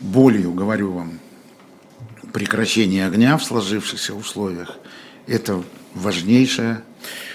[0.00, 1.18] болью говорю вам
[2.32, 4.76] прекращение огня в сложившихся условиях.
[5.26, 5.62] Это
[5.94, 6.82] важнейшая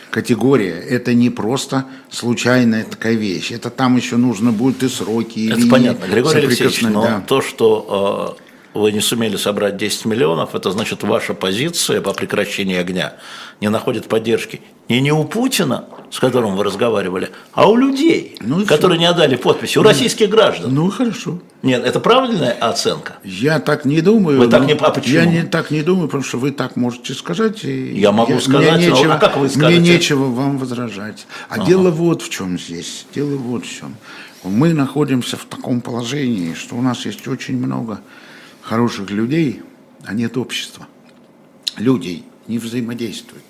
[0.10, 0.76] категория.
[0.76, 3.52] Это не просто случайная такая вещь.
[3.52, 7.02] Это там еще нужно будет и сроки, и Это понятно, Григорий Алексеевич, но.
[7.02, 7.24] Да.
[7.28, 8.38] то, что
[8.74, 13.14] э, вы не сумели собрать 10 миллионов, это значит, ваша позиция по прекращению огня
[13.62, 18.64] не находит поддержки не, не у Путина, с которым вы разговаривали, а у людей, Ну
[18.68, 20.72] которые не отдали подписи, у российских граждан.
[20.72, 21.40] Ну хорошо.
[21.64, 23.16] Нет, это правильная оценка?
[23.24, 24.38] Я так не думаю.
[24.38, 25.16] Вы так но не- а почему?
[25.16, 27.66] Я не так не думаю, потому что вы так можете сказать.
[27.66, 29.80] и Я могу сказать, мне но- нечего, а как вы скажете?
[29.80, 31.26] Мне нечего вам возражать.
[31.50, 33.08] А дело вот в чем здесь.
[33.16, 33.96] Дело вот в чем.
[34.44, 38.02] Мы находимся в таком положении, что у нас есть очень много
[38.62, 39.64] хороших людей,
[40.06, 40.86] а нет общества.
[41.78, 43.46] Людей не взаимодействуют.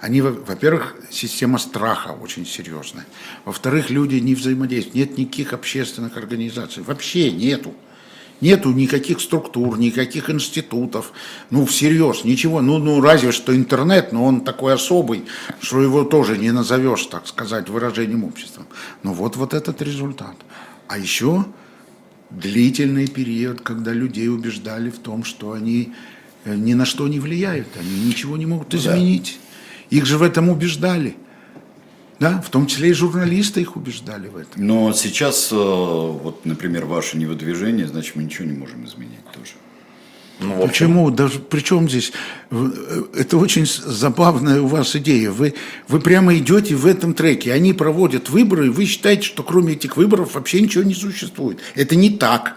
[0.00, 3.06] Они, во- во-первых, система страха очень серьезная.
[3.44, 4.94] Во-вторых, люди не взаимодействуют.
[4.94, 6.82] Нет никаких общественных организаций.
[6.82, 7.74] Вообще нету.
[8.42, 11.12] Нету никаких структур, никаких институтов.
[11.48, 12.60] Ну, всерьез, ничего.
[12.60, 15.24] Ну, ну, разве что интернет, но он такой особый,
[15.60, 18.66] что его тоже не назовешь, так сказать, выражением общества.
[19.02, 20.36] Ну, вот, вот этот результат.
[20.86, 21.46] А еще
[22.30, 25.94] длительный период, когда людей убеждали в том, что они
[26.44, 29.38] э, ни на что не влияют, они ничего не могут изменить.
[29.90, 31.16] Их же в этом убеждали.
[32.18, 34.66] Да, в том числе и журналисты их убеждали в этом.
[34.66, 39.52] Но сейчас, э, вот, например, ваше невыдвижение, значит, мы ничего не можем изменить тоже.
[40.40, 41.10] Ну, общем, Почему?
[41.10, 42.12] Даже при чем здесь?
[42.50, 42.70] Э,
[43.18, 45.30] Это очень забавная у вас идея.
[45.30, 45.54] Вы,
[45.88, 47.52] вы прямо идете в этом треке.
[47.52, 51.58] Они проводят выборы, и вы считаете, что кроме этих выборов вообще ничего не существует.
[51.74, 52.56] Это не так.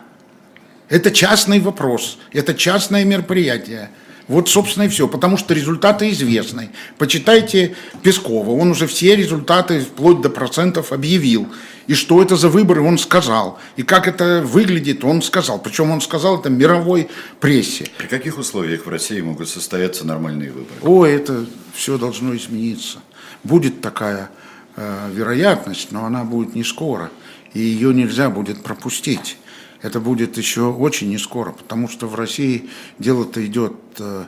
[0.88, 2.18] Это частный вопрос.
[2.32, 3.92] Это частное мероприятие.
[4.30, 5.08] Вот, собственно, и все.
[5.08, 6.70] Потому что результаты известны.
[6.98, 8.52] Почитайте Пескова.
[8.52, 11.48] Он уже все результаты, вплоть до процентов, объявил.
[11.88, 13.60] И что это за выборы, он сказал.
[13.76, 15.60] И как это выглядит, он сказал.
[15.60, 17.10] Причем он сказал это мировой
[17.40, 17.88] прессе.
[17.98, 20.80] При каких условиях в России могут состояться нормальные выборы?
[20.84, 23.00] О, это все должно измениться.
[23.44, 24.30] Будет такая
[24.76, 27.10] э, вероятность, но она будет не скоро.
[27.56, 29.38] И ее нельзя будет пропустить.
[29.82, 34.26] Это будет еще очень не скоро, потому что в России дело-то идет э,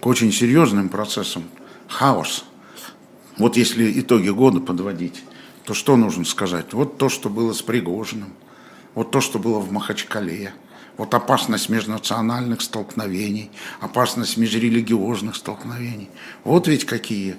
[0.00, 1.44] к очень серьезным процессам.
[1.88, 2.44] Хаос.
[3.36, 5.22] Вот если итоги года подводить,
[5.64, 6.72] то что нужно сказать?
[6.72, 8.32] Вот то, что было с Пригожиным,
[8.94, 10.52] вот то, что было в Махачкале,
[10.96, 13.50] вот опасность межнациональных столкновений,
[13.80, 16.08] опасность межрелигиозных столкновений.
[16.44, 17.36] Вот ведь какие,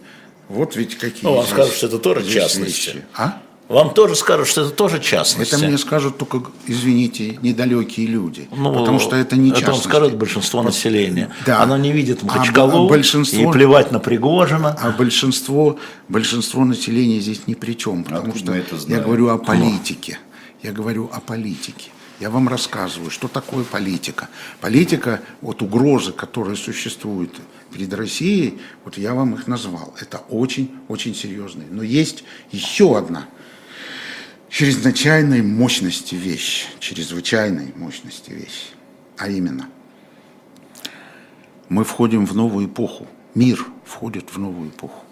[0.50, 1.24] вот ведь какие.
[1.24, 2.90] Ну, вам скажут, что это тоже частности.
[2.90, 3.06] вещи.
[3.16, 3.42] А?
[3.68, 5.56] Вам тоже скажут, что это тоже частности.
[5.56, 8.48] Это мне скажут только, извините, недалекие люди.
[8.56, 11.32] Ну, потому что это не Это вам скажут большинство населения.
[11.46, 11.64] Да.
[11.64, 14.78] Оно не видит А Махачкалу б- большинство- и плевать на Пригожина.
[14.80, 19.38] А большинство, большинство населения здесь ни при чем, потому Откуда что это я говорю о
[19.40, 20.20] политике.
[20.62, 21.90] Я говорю о политике.
[22.20, 24.30] Я вам рассказываю, что такое политика.
[24.62, 27.32] Политика, вот угрозы, которые существуют
[27.74, 29.94] перед Россией, вот я вам их назвал.
[30.00, 31.68] Это очень-очень серьезные.
[31.70, 33.26] Но есть еще одна
[34.56, 38.72] чрезвычайной мощности вещь, чрезвычайной мощности вещь,
[39.18, 39.68] а именно
[41.68, 45.04] мы входим в новую эпоху, мир входит в новую эпоху.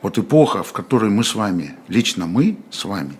[0.00, 3.18] Вот эпоха, в которой мы с вами, лично мы с вами,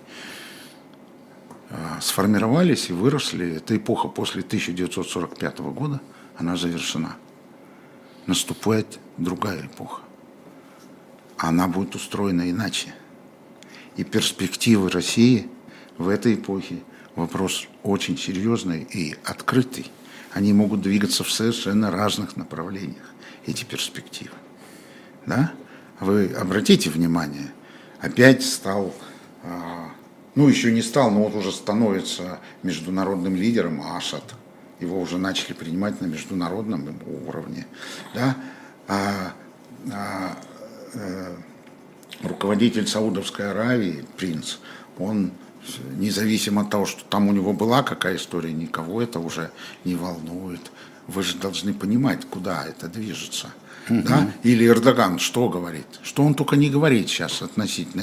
[1.68, 6.00] э, сформировались и выросли, эта эпоха после 1945 года,
[6.38, 7.16] она завершена.
[8.26, 10.00] Наступает другая эпоха.
[11.36, 12.94] Она будет устроена иначе.
[13.96, 15.48] И перспективы России
[15.98, 16.82] в этой эпохе
[17.14, 19.90] вопрос очень серьезный и открытый.
[20.32, 23.14] Они могут двигаться в совершенно разных направлениях,
[23.46, 24.34] эти перспективы.
[25.26, 25.52] Да?
[26.00, 27.52] Вы обратите внимание,
[28.00, 28.92] опять стал,
[29.44, 29.90] а,
[30.34, 34.34] ну еще не стал, но вот уже становится международным лидером Асад.
[34.80, 37.66] Его уже начали принимать на международном уровне.
[38.12, 38.36] Да?
[42.22, 44.56] Руководитель Саудовской Аравии, принц,
[44.98, 45.32] он
[45.96, 49.50] независимо от того, что там у него была какая история, никого это уже
[49.84, 50.60] не волнует.
[51.06, 53.48] вы же должны понимать, куда это движется.
[53.88, 54.32] Да?
[54.42, 55.86] Или Эрдоган что говорит?
[56.02, 58.02] Что он только не говорит сейчас относительно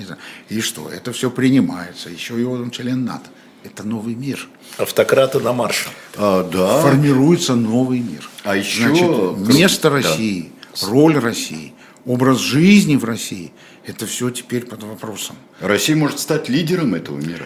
[0.49, 0.89] И что?
[0.89, 2.09] Это все принимается.
[2.09, 3.29] Еще и он член НАТО.
[3.63, 4.47] Это новый мир.
[4.77, 5.89] Автократы на марше.
[6.17, 6.81] А, да.
[6.81, 8.29] Формируется новый мир.
[8.43, 8.89] А еще...
[8.89, 10.87] Значит, место России, да.
[10.87, 11.73] роль России,
[12.05, 13.51] образ жизни в России–
[13.85, 15.35] это все теперь под вопросом.
[15.59, 17.45] Россия может стать лидером этого мира.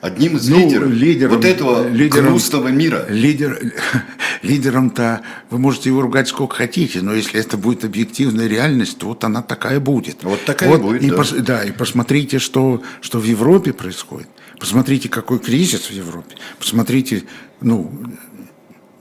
[0.00, 3.06] Одним из ну, лидеров лидером, вот этого лидером, грустного мира.
[3.08, 3.58] Лидер,
[4.42, 9.24] лидером-то вы можете его ругать сколько хотите, но если это будет объективная реальность, то вот
[9.24, 10.22] она такая будет.
[10.22, 11.16] Вот такая вот, будет, и да.
[11.16, 11.64] Пос, да.
[11.64, 14.28] И посмотрите, что, что в Европе происходит.
[14.60, 16.36] Посмотрите, какой кризис в Европе.
[16.58, 17.24] Посмотрите,
[17.60, 17.90] ну,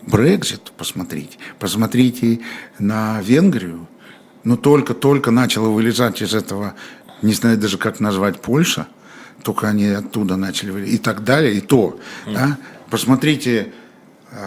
[0.08, 1.38] Брекзит, посмотрите.
[1.60, 2.40] Посмотрите
[2.80, 3.88] на Венгрию.
[4.46, 6.76] Но только-только начала вылезать из этого,
[7.22, 8.88] не знаю даже, как назвать, Польша–
[9.46, 12.00] только они оттуда начали, и так далее, и то.
[12.26, 12.34] Mm.
[12.34, 12.58] Да?
[12.90, 13.72] Посмотрите,
[14.32, 14.38] э,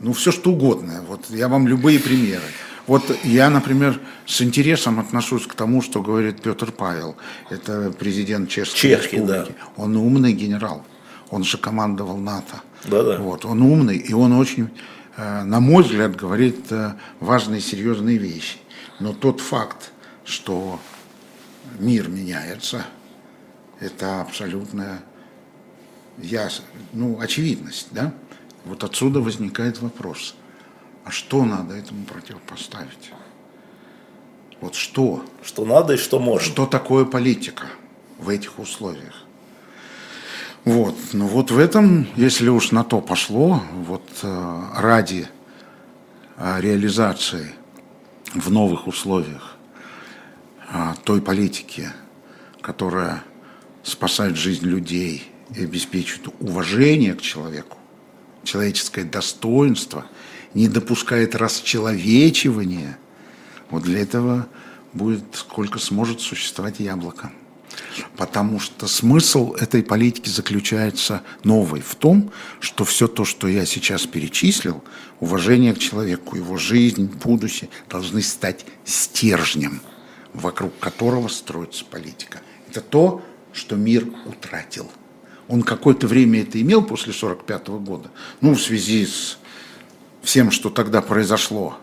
[0.00, 1.04] ну, все что угодно.
[1.08, 2.42] Вот я вам любые примеры.
[2.88, 7.14] Вот я, например, с интересом отношусь к тому, что говорит Петр Павел.
[7.50, 9.54] Это президент Чешской Чехии, Республики.
[9.56, 9.82] Да.
[9.82, 10.84] Он умный генерал.
[11.30, 12.62] Он же командовал НАТО.
[12.86, 13.18] Да, да.
[13.18, 14.70] Вот, он умный, и он очень,
[15.16, 18.58] э, на мой взгляд, говорит э, важные, серьезные вещи.
[19.00, 19.92] Но тот факт,
[20.24, 20.78] что
[21.78, 22.86] мир меняется–
[23.80, 25.00] это абсолютная
[26.18, 28.12] яс, ну, очевидность, да?
[28.66, 30.34] Вот отсюда возникает вопрос,
[31.04, 33.10] а что надо этому противопоставить?
[34.60, 35.24] Вот что?
[35.42, 36.46] Что надо и что можно.
[36.46, 37.64] Что такое политика
[38.18, 39.24] в этих условиях?
[40.66, 45.26] Вот, ну вот в этом, если уж на то пошло, вот э, ради
[46.36, 47.54] э, реализации
[48.34, 49.56] в новых условиях
[50.72, 51.88] э, той политики,
[52.60, 53.24] которая
[53.82, 57.78] спасает жизнь людей и обеспечивает уважение к человеку,
[58.44, 60.06] человеческое достоинство,
[60.54, 62.98] не допускает расчеловечивания,
[63.70, 64.48] вот для этого
[64.92, 67.30] будет сколько сможет существовать яблоко.
[68.16, 74.06] Потому что смысл этой политики заключается новый в том, что все то, что я сейчас
[74.06, 74.82] перечислил,
[75.20, 79.80] уважение к человеку, его жизнь, будущее, должны стать стержнем,
[80.32, 82.40] вокруг которого строится политика.
[82.68, 83.22] Это то,
[83.52, 84.90] что мир утратил.
[85.48, 88.10] Он какое-то время это имел после 1945 года,
[88.40, 89.38] ну, в связи с
[90.22, 91.76] всем, что тогда произошло.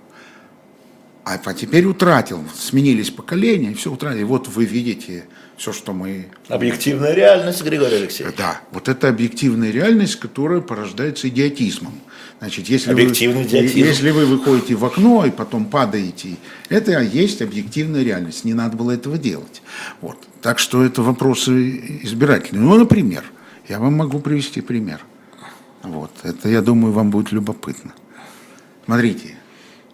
[1.26, 4.24] А теперь утратил, сменились поколения, и все утратили.
[4.24, 5.26] Вот вы видите
[5.58, 6.28] все, что мы...
[6.49, 8.36] Объективная реальность, Григорий Алексеевич.
[8.38, 11.93] Да, вот это объективная реальность, которая порождается идиотизмом.
[12.39, 13.78] Значит, если Объективный вы, идиотизм.
[13.80, 16.38] если вы выходите в окно и потом падаете,
[16.70, 18.45] это есть объективная реальность.
[18.45, 19.64] Не надо было этого делать.
[20.01, 20.20] Вот.
[20.41, 22.64] Так что это вопросы избирательные.
[22.64, 23.24] Ну, например,
[23.68, 25.03] я вам могу привести пример.
[25.82, 26.12] Вот.
[26.22, 27.93] Это, я думаю, вам будет любопытно.
[28.86, 29.36] Смотрите,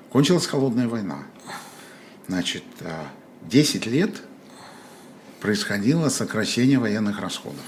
[0.10, 1.20] кончилась холодная война.
[2.28, 2.64] Значит,
[3.44, 4.22] 10 а, лет
[5.44, 7.60] происходило сокращение военных расходов.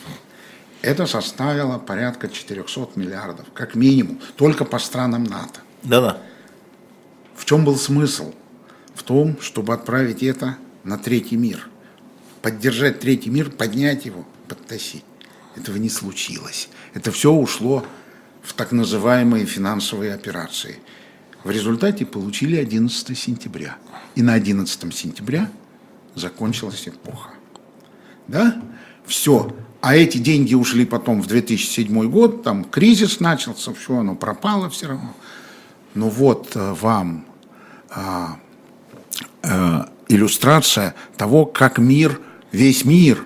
[0.82, 5.60] Это составило порядка 400 миллиардов, как минимум, только по странам НАТО.
[5.84, 6.22] Да-да.
[7.36, 8.34] В чем был смысл?
[8.94, 11.70] В том, чтобы отправить это на третий мир–
[12.46, 15.04] поддержать третий мир, поднять его, подтащить.
[15.56, 16.70] Этого не случилось.
[16.94, 17.84] Это все ушло
[18.44, 20.78] в так называемые финансовые операции.
[21.44, 23.78] В результате получили 11 сентября.
[24.14, 25.52] И на 11 сентября
[26.14, 27.35] закончилась эпоха.
[28.28, 28.62] Да?
[29.06, 29.56] Все.
[29.82, 34.88] А эти деньги ушли потом в 2007 год, там кризис начался, все, оно пропало все
[34.88, 35.14] равно.
[35.94, 37.26] Но вот э, вам
[37.92, 38.38] а,
[39.44, 42.20] а, иллюстрация того, как мир
[42.52, 43.26] весь мир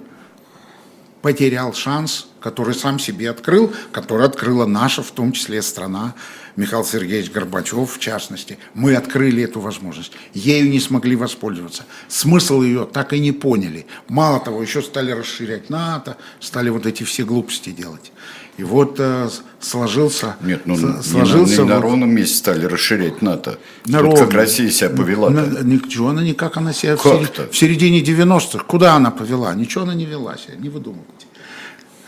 [1.21, 6.13] потерял шанс, который сам себе открыл, который открыла наша, в том числе страна,
[6.55, 8.57] Михаил Сергеевич Горбачев в частности.
[8.73, 10.11] Мы открыли эту возможность.
[10.33, 11.83] Ею не смогли воспользоваться.
[12.07, 13.85] Смысл ее так и не поняли.
[14.07, 18.11] Мало того, еще стали расширять НАТО, стали вот эти все глупости делать.
[18.57, 19.29] И вот э,
[19.61, 20.35] сложился...
[20.41, 23.57] Нет, ну сложился не на, не на ровном месте стали расширять НАТО.
[23.85, 24.25] На ровном.
[24.25, 25.29] Как Россия себя повела.
[25.29, 26.97] На, ничего она никак она себя...
[26.97, 28.65] Как в, в середине 90-х.
[28.65, 29.55] Куда она повела?
[29.55, 31.25] Ничего она не вела себя, не выдумывайте.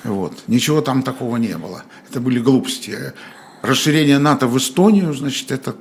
[0.04, 0.34] Вот.
[0.48, 1.84] Ничего там такого не было.
[2.10, 3.14] Это были глупости.
[3.62, 5.76] Расширение НАТО в Эстонию, значит, это,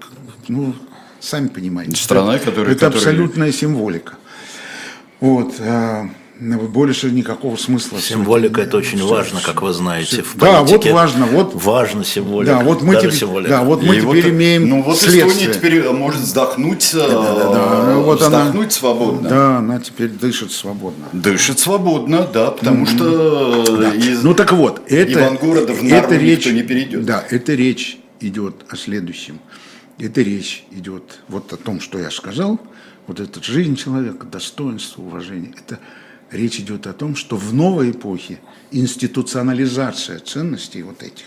[0.49, 0.74] ну,
[1.18, 1.97] сами понимаете.
[1.97, 2.72] Страна, которая...
[2.72, 2.99] Это которая...
[2.99, 4.14] абсолютная символика.
[5.20, 5.55] Вот.
[6.41, 8.01] Э, больше никакого смысла.
[8.01, 11.26] Символика это очень все, важно, как вы знаете, в Да, вот важно.
[11.26, 12.53] Вот, важно символика.
[12.53, 13.51] Да, вот мы, теперь, символика.
[13.51, 15.28] Да, вот мы теперь вот, имеем Ну вот следствие.
[15.28, 19.28] Эстония теперь может вздохнуть, да, да, да, ну, вот вздохнуть она, свободно.
[19.28, 21.07] Да, она теперь дышит свободно.
[21.12, 22.97] Дышит свободно, да, потому mm-hmm.
[22.97, 23.95] что да.
[23.95, 27.05] из ну, так вот, это, Ивангорода в это речь, не перейдет.
[27.05, 29.41] Да, это речь идет о следующем.
[29.99, 32.59] эта речь идет вот о том, что я сказал,
[33.07, 35.78] вот эта жизнь человека, достоинство, уважение, это
[36.31, 38.39] речь идет о том, что в новой эпохе
[38.70, 41.26] институционализация ценностей вот этих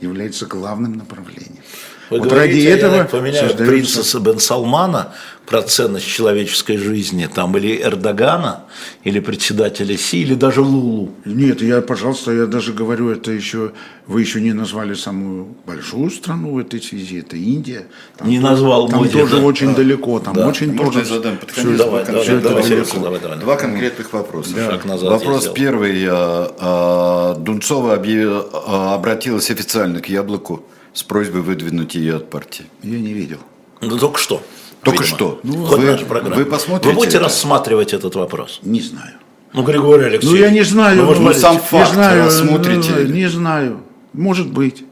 [0.00, 1.62] является главным направлением.
[2.10, 5.12] Вы вот говорите, ради этого я поменяю создается- принцесса Бен Салмана
[5.46, 8.64] про ценность человеческой жизни, там или Эрдогана,
[9.04, 11.10] или председателя Си, или даже Лулу.
[11.24, 13.72] Нет, я, пожалуйста, я даже говорю, это еще,
[14.06, 17.86] вы еще не назвали самую большую страну в этой связи, это Индия.
[18.16, 19.42] Там Не тоже- назвал Там Моди, тоже да.
[19.42, 20.46] очень далеко, там Да.
[20.48, 20.98] очень Можно тоже...
[21.00, 22.66] я задам под конец Давай, два давай, давай, далеко.
[22.68, 23.38] Сережа, давай, давай.
[23.38, 24.50] Два конкретных вопроса.
[24.54, 26.06] Шаг назад Вопрос первый.
[26.10, 30.62] а, Дунцова объя- а, обратилась официально к Яблоку
[30.98, 32.64] с просьбой выдвинуть ее от партии.
[32.82, 33.38] Я не видел.
[33.80, 34.42] Ну, только что.
[34.82, 35.16] Только видимо.
[35.16, 35.40] что.
[35.44, 36.34] Ну, Вы- нашей программы.
[36.42, 37.26] вы посмотрите Вы будете это?
[37.26, 38.58] рассматривать этот вопрос?
[38.64, 39.12] Не знаю.
[39.52, 40.40] Ну, Григорий Алексеевич.
[40.40, 40.96] Ну, я не знаю.
[40.96, 42.90] Ну, может ну, быть, сам не факт знаю, рассмотрите.
[42.96, 43.80] ну, Не знаю.
[44.12, 44.84] Может быть.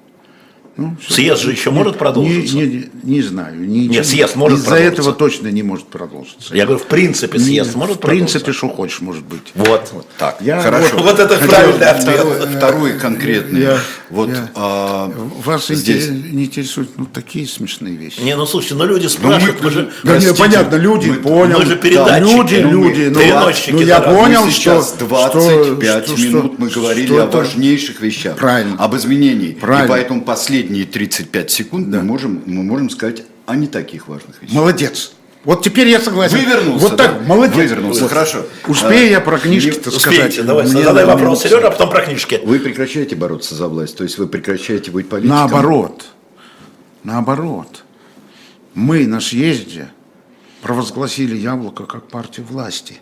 [0.79, 0.95] Ну.
[1.09, 2.55] Съезд же еще может продолжиться?
[2.55, 3.59] Не, не, не знаю.
[3.59, 5.01] Ничего- Нет, съезд может Из-за продолжиться.
[5.03, 6.55] этого точно не может продолжиться.
[6.55, 8.53] Я говорю, в принципе, съезд Не, может В принципе, продолжиться?
[8.53, 9.53] что хочешь, может быть.
[9.55, 9.91] Вот.
[10.19, 10.97] Так, Я хорошо.
[10.97, 12.15] вот- Вот это хотел- правильный ответ.
[12.21, 13.63] Второй, второй конкретный.
[13.63, 13.79] Я-
[14.11, 15.13] вот я- а,
[15.45, 16.09] Вас здесь.
[16.09, 18.21] не интересуют ну, такие смешные вещи.
[18.21, 19.83] Не, ну слушайте, ну люди спрашивают, мы же...
[20.03, 21.59] Да Простите, не, понятно, люди, мы- понял.
[21.59, 23.05] мы же передатчики, люди, ну, мы люди.
[23.09, 23.21] Ну,
[23.73, 24.13] ну, я да.
[24.13, 24.61] понял, мы что...
[24.61, 28.37] сейчас 25 что- минут что- мы говорили что о важнейших вещах.
[28.37, 28.77] Правильно.
[28.79, 29.53] Об изменении.
[29.53, 29.87] Правильно.
[29.87, 34.55] И поэтому последние 35 секунд мы, можем, мы можем сказать о не таких важных вещах.
[34.57, 35.13] Молодец.
[35.47, 36.39] Вот теперь я согласен.
[36.39, 37.25] Вывернулся, Вот так, да?
[37.29, 37.55] молодец.
[37.57, 38.11] Вывернулся, Вот.
[38.11, 38.45] хорошо.
[38.67, 40.45] Успею А, я про книжки-то сказать.
[40.45, 42.41] Давай, Мне задай вопрос Сереже, а потом про книжки.
[42.45, 45.37] Вы прекращаете бороться за власть, то есть вы прекращаете быть политиком.
[45.37, 46.07] Наоборот.
[47.05, 47.85] Наоборот.
[48.75, 49.89] Мы на съезде
[50.63, 52.99] провозгласили Яблоко как партию власти.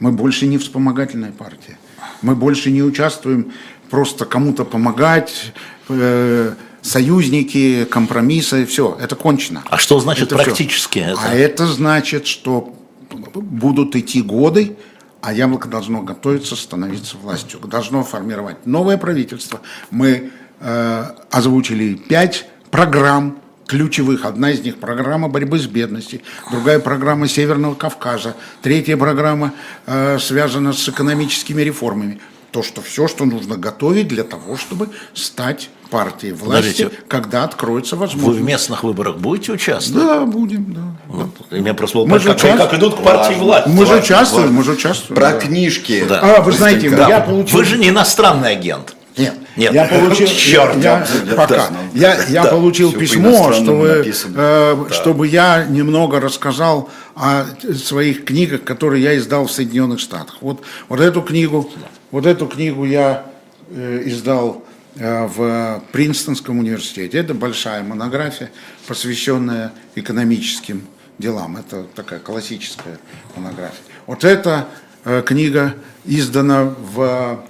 [0.00, 1.78] Мы больше не вспомогательная партия.
[2.20, 3.52] Мы больше не участвуем
[3.88, 5.54] просто кому-то помогать,
[5.88, 6.52] э,
[6.82, 9.62] союзники, компромиссы, все, это кончено.
[9.68, 11.20] А что значит Это практически это?
[11.22, 12.74] А это значит, что
[13.10, 14.76] будут идти годы,
[15.20, 19.60] а яблоко должно готовиться становиться властью, должно формировать новое правительство.
[19.90, 24.24] Мы э, озвучили пять программ ключевых.
[24.24, 26.20] Одна из них программа борьбы с бедностью,
[26.50, 29.52] другая программа Северного Кавказа, третья программа
[29.86, 32.20] э, связана с экономическими реформами.
[32.52, 37.04] То, что все, что нужно готовить для того, чтобы стать партией власти, Подождите.
[37.08, 38.40] когда откроется Вы возможность.
[38.40, 40.06] в местных выборах будете участвовать?
[40.06, 40.80] Да, будем, да.
[41.08, 41.30] Вот.
[41.50, 42.56] И меня просто было Мы как, участвуем.
[42.58, 43.68] как идут к партии власти.
[43.68, 45.20] Мы же участвуем, мы же участвуем.
[45.20, 45.38] Про да.
[45.40, 46.04] книжки.
[46.08, 46.20] Да.
[46.38, 47.10] А, вы знаете, Быстренько.
[47.10, 47.58] я получил...
[47.58, 48.94] Вы же не иностранный агент.
[49.20, 49.72] Нет, Нет.
[49.74, 51.82] я получил, Черт, я, я пока, знал.
[51.94, 52.50] я, я Да.
[52.50, 54.04] получил Всё письмо, чтобы,
[54.34, 57.44] э, чтобы я немного рассказал о
[57.74, 60.38] своих книгах, которые я издал в Соединенных Штатах.
[60.40, 61.70] Вот, вот эту книгу,
[62.10, 63.26] вот эту книгу я
[63.70, 64.64] э, издал
[64.96, 67.18] э, в Принстонском университете.
[67.18, 68.50] Это большая монография,
[68.86, 70.82] посвященная экономическим
[71.18, 71.56] делам.
[71.58, 72.98] Это такая классическая
[73.36, 73.76] монография.
[74.06, 74.66] Вот эта
[75.04, 75.74] э, книга
[76.06, 76.64] издана
[76.94, 77.44] в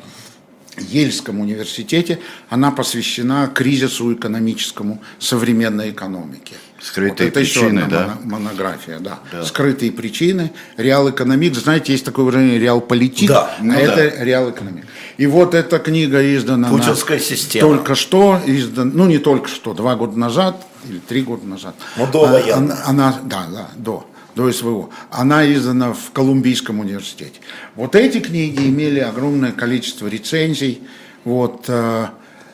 [0.80, 2.18] Ельском университете,
[2.48, 6.54] она посвящена кризису экономическому современной экономики.
[6.82, 8.18] Скрытые это еще причины, одна да?
[8.24, 9.18] моно- монография, да.
[9.44, 11.54] Скрытые причины, реал экономик.
[11.54, 14.86] Знаете, есть такое выражение реал политик, Да, а ну это реал экономик.
[15.18, 17.68] И вот эта книга издана на- Путинская система.
[17.68, 21.74] только что, издан, ну не только что, два года назад или три года назад.
[21.98, 22.56] Ну, до А, военного.
[22.56, 24.90] Она, она- да, да, до, до СВО.
[25.10, 27.40] Она издана в Колумбийском университете.
[27.74, 30.80] Вот эти книги имели огромное количество рецензий.
[31.24, 32.06] Вот, э,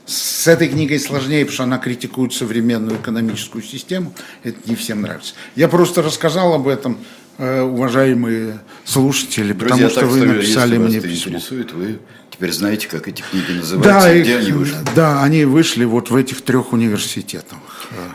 [0.06, 4.12] с этой книгой сложнее, потому что она критикует современную экономическую систему.
[4.44, 5.34] Это не всем нравится.
[5.56, 6.98] Я просто рассказал об этом,
[7.38, 11.10] э, уважаемые слушатели, Друзья, потому что так вы написали мне письмо.
[11.36, 11.98] интересует, вы
[12.30, 14.76] теперь знаете, как эти книги называются, Да, и их- где они вышли.
[14.94, 17.58] да, они вышли вот в этих трех университетах.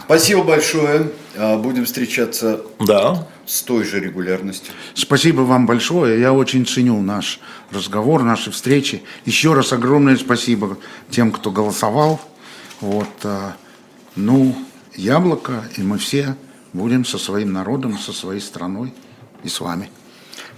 [0.06, 1.12] Спасибо большое.
[1.38, 3.28] А, Будем встречаться Да.
[3.52, 4.74] С той же регулярностью.
[4.94, 6.22] Спасибо вам большое.
[6.22, 9.04] Я очень ценю наш разговор, наши встречи.
[9.26, 10.78] Еще раз огромное спасибо
[11.10, 12.22] тем, кто голосовал.
[12.80, 13.58] Вот, а,
[14.16, 14.56] ну,
[14.96, 16.38] яблоко, и мы все
[16.72, 18.94] будем со своим народом, со своей страной
[19.44, 19.90] и с вами.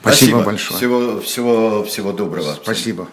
[0.02, 0.78] Спасибо, большое.
[0.78, 2.60] Всего, всего, всего доброго.
[2.62, 3.10] Спасибо.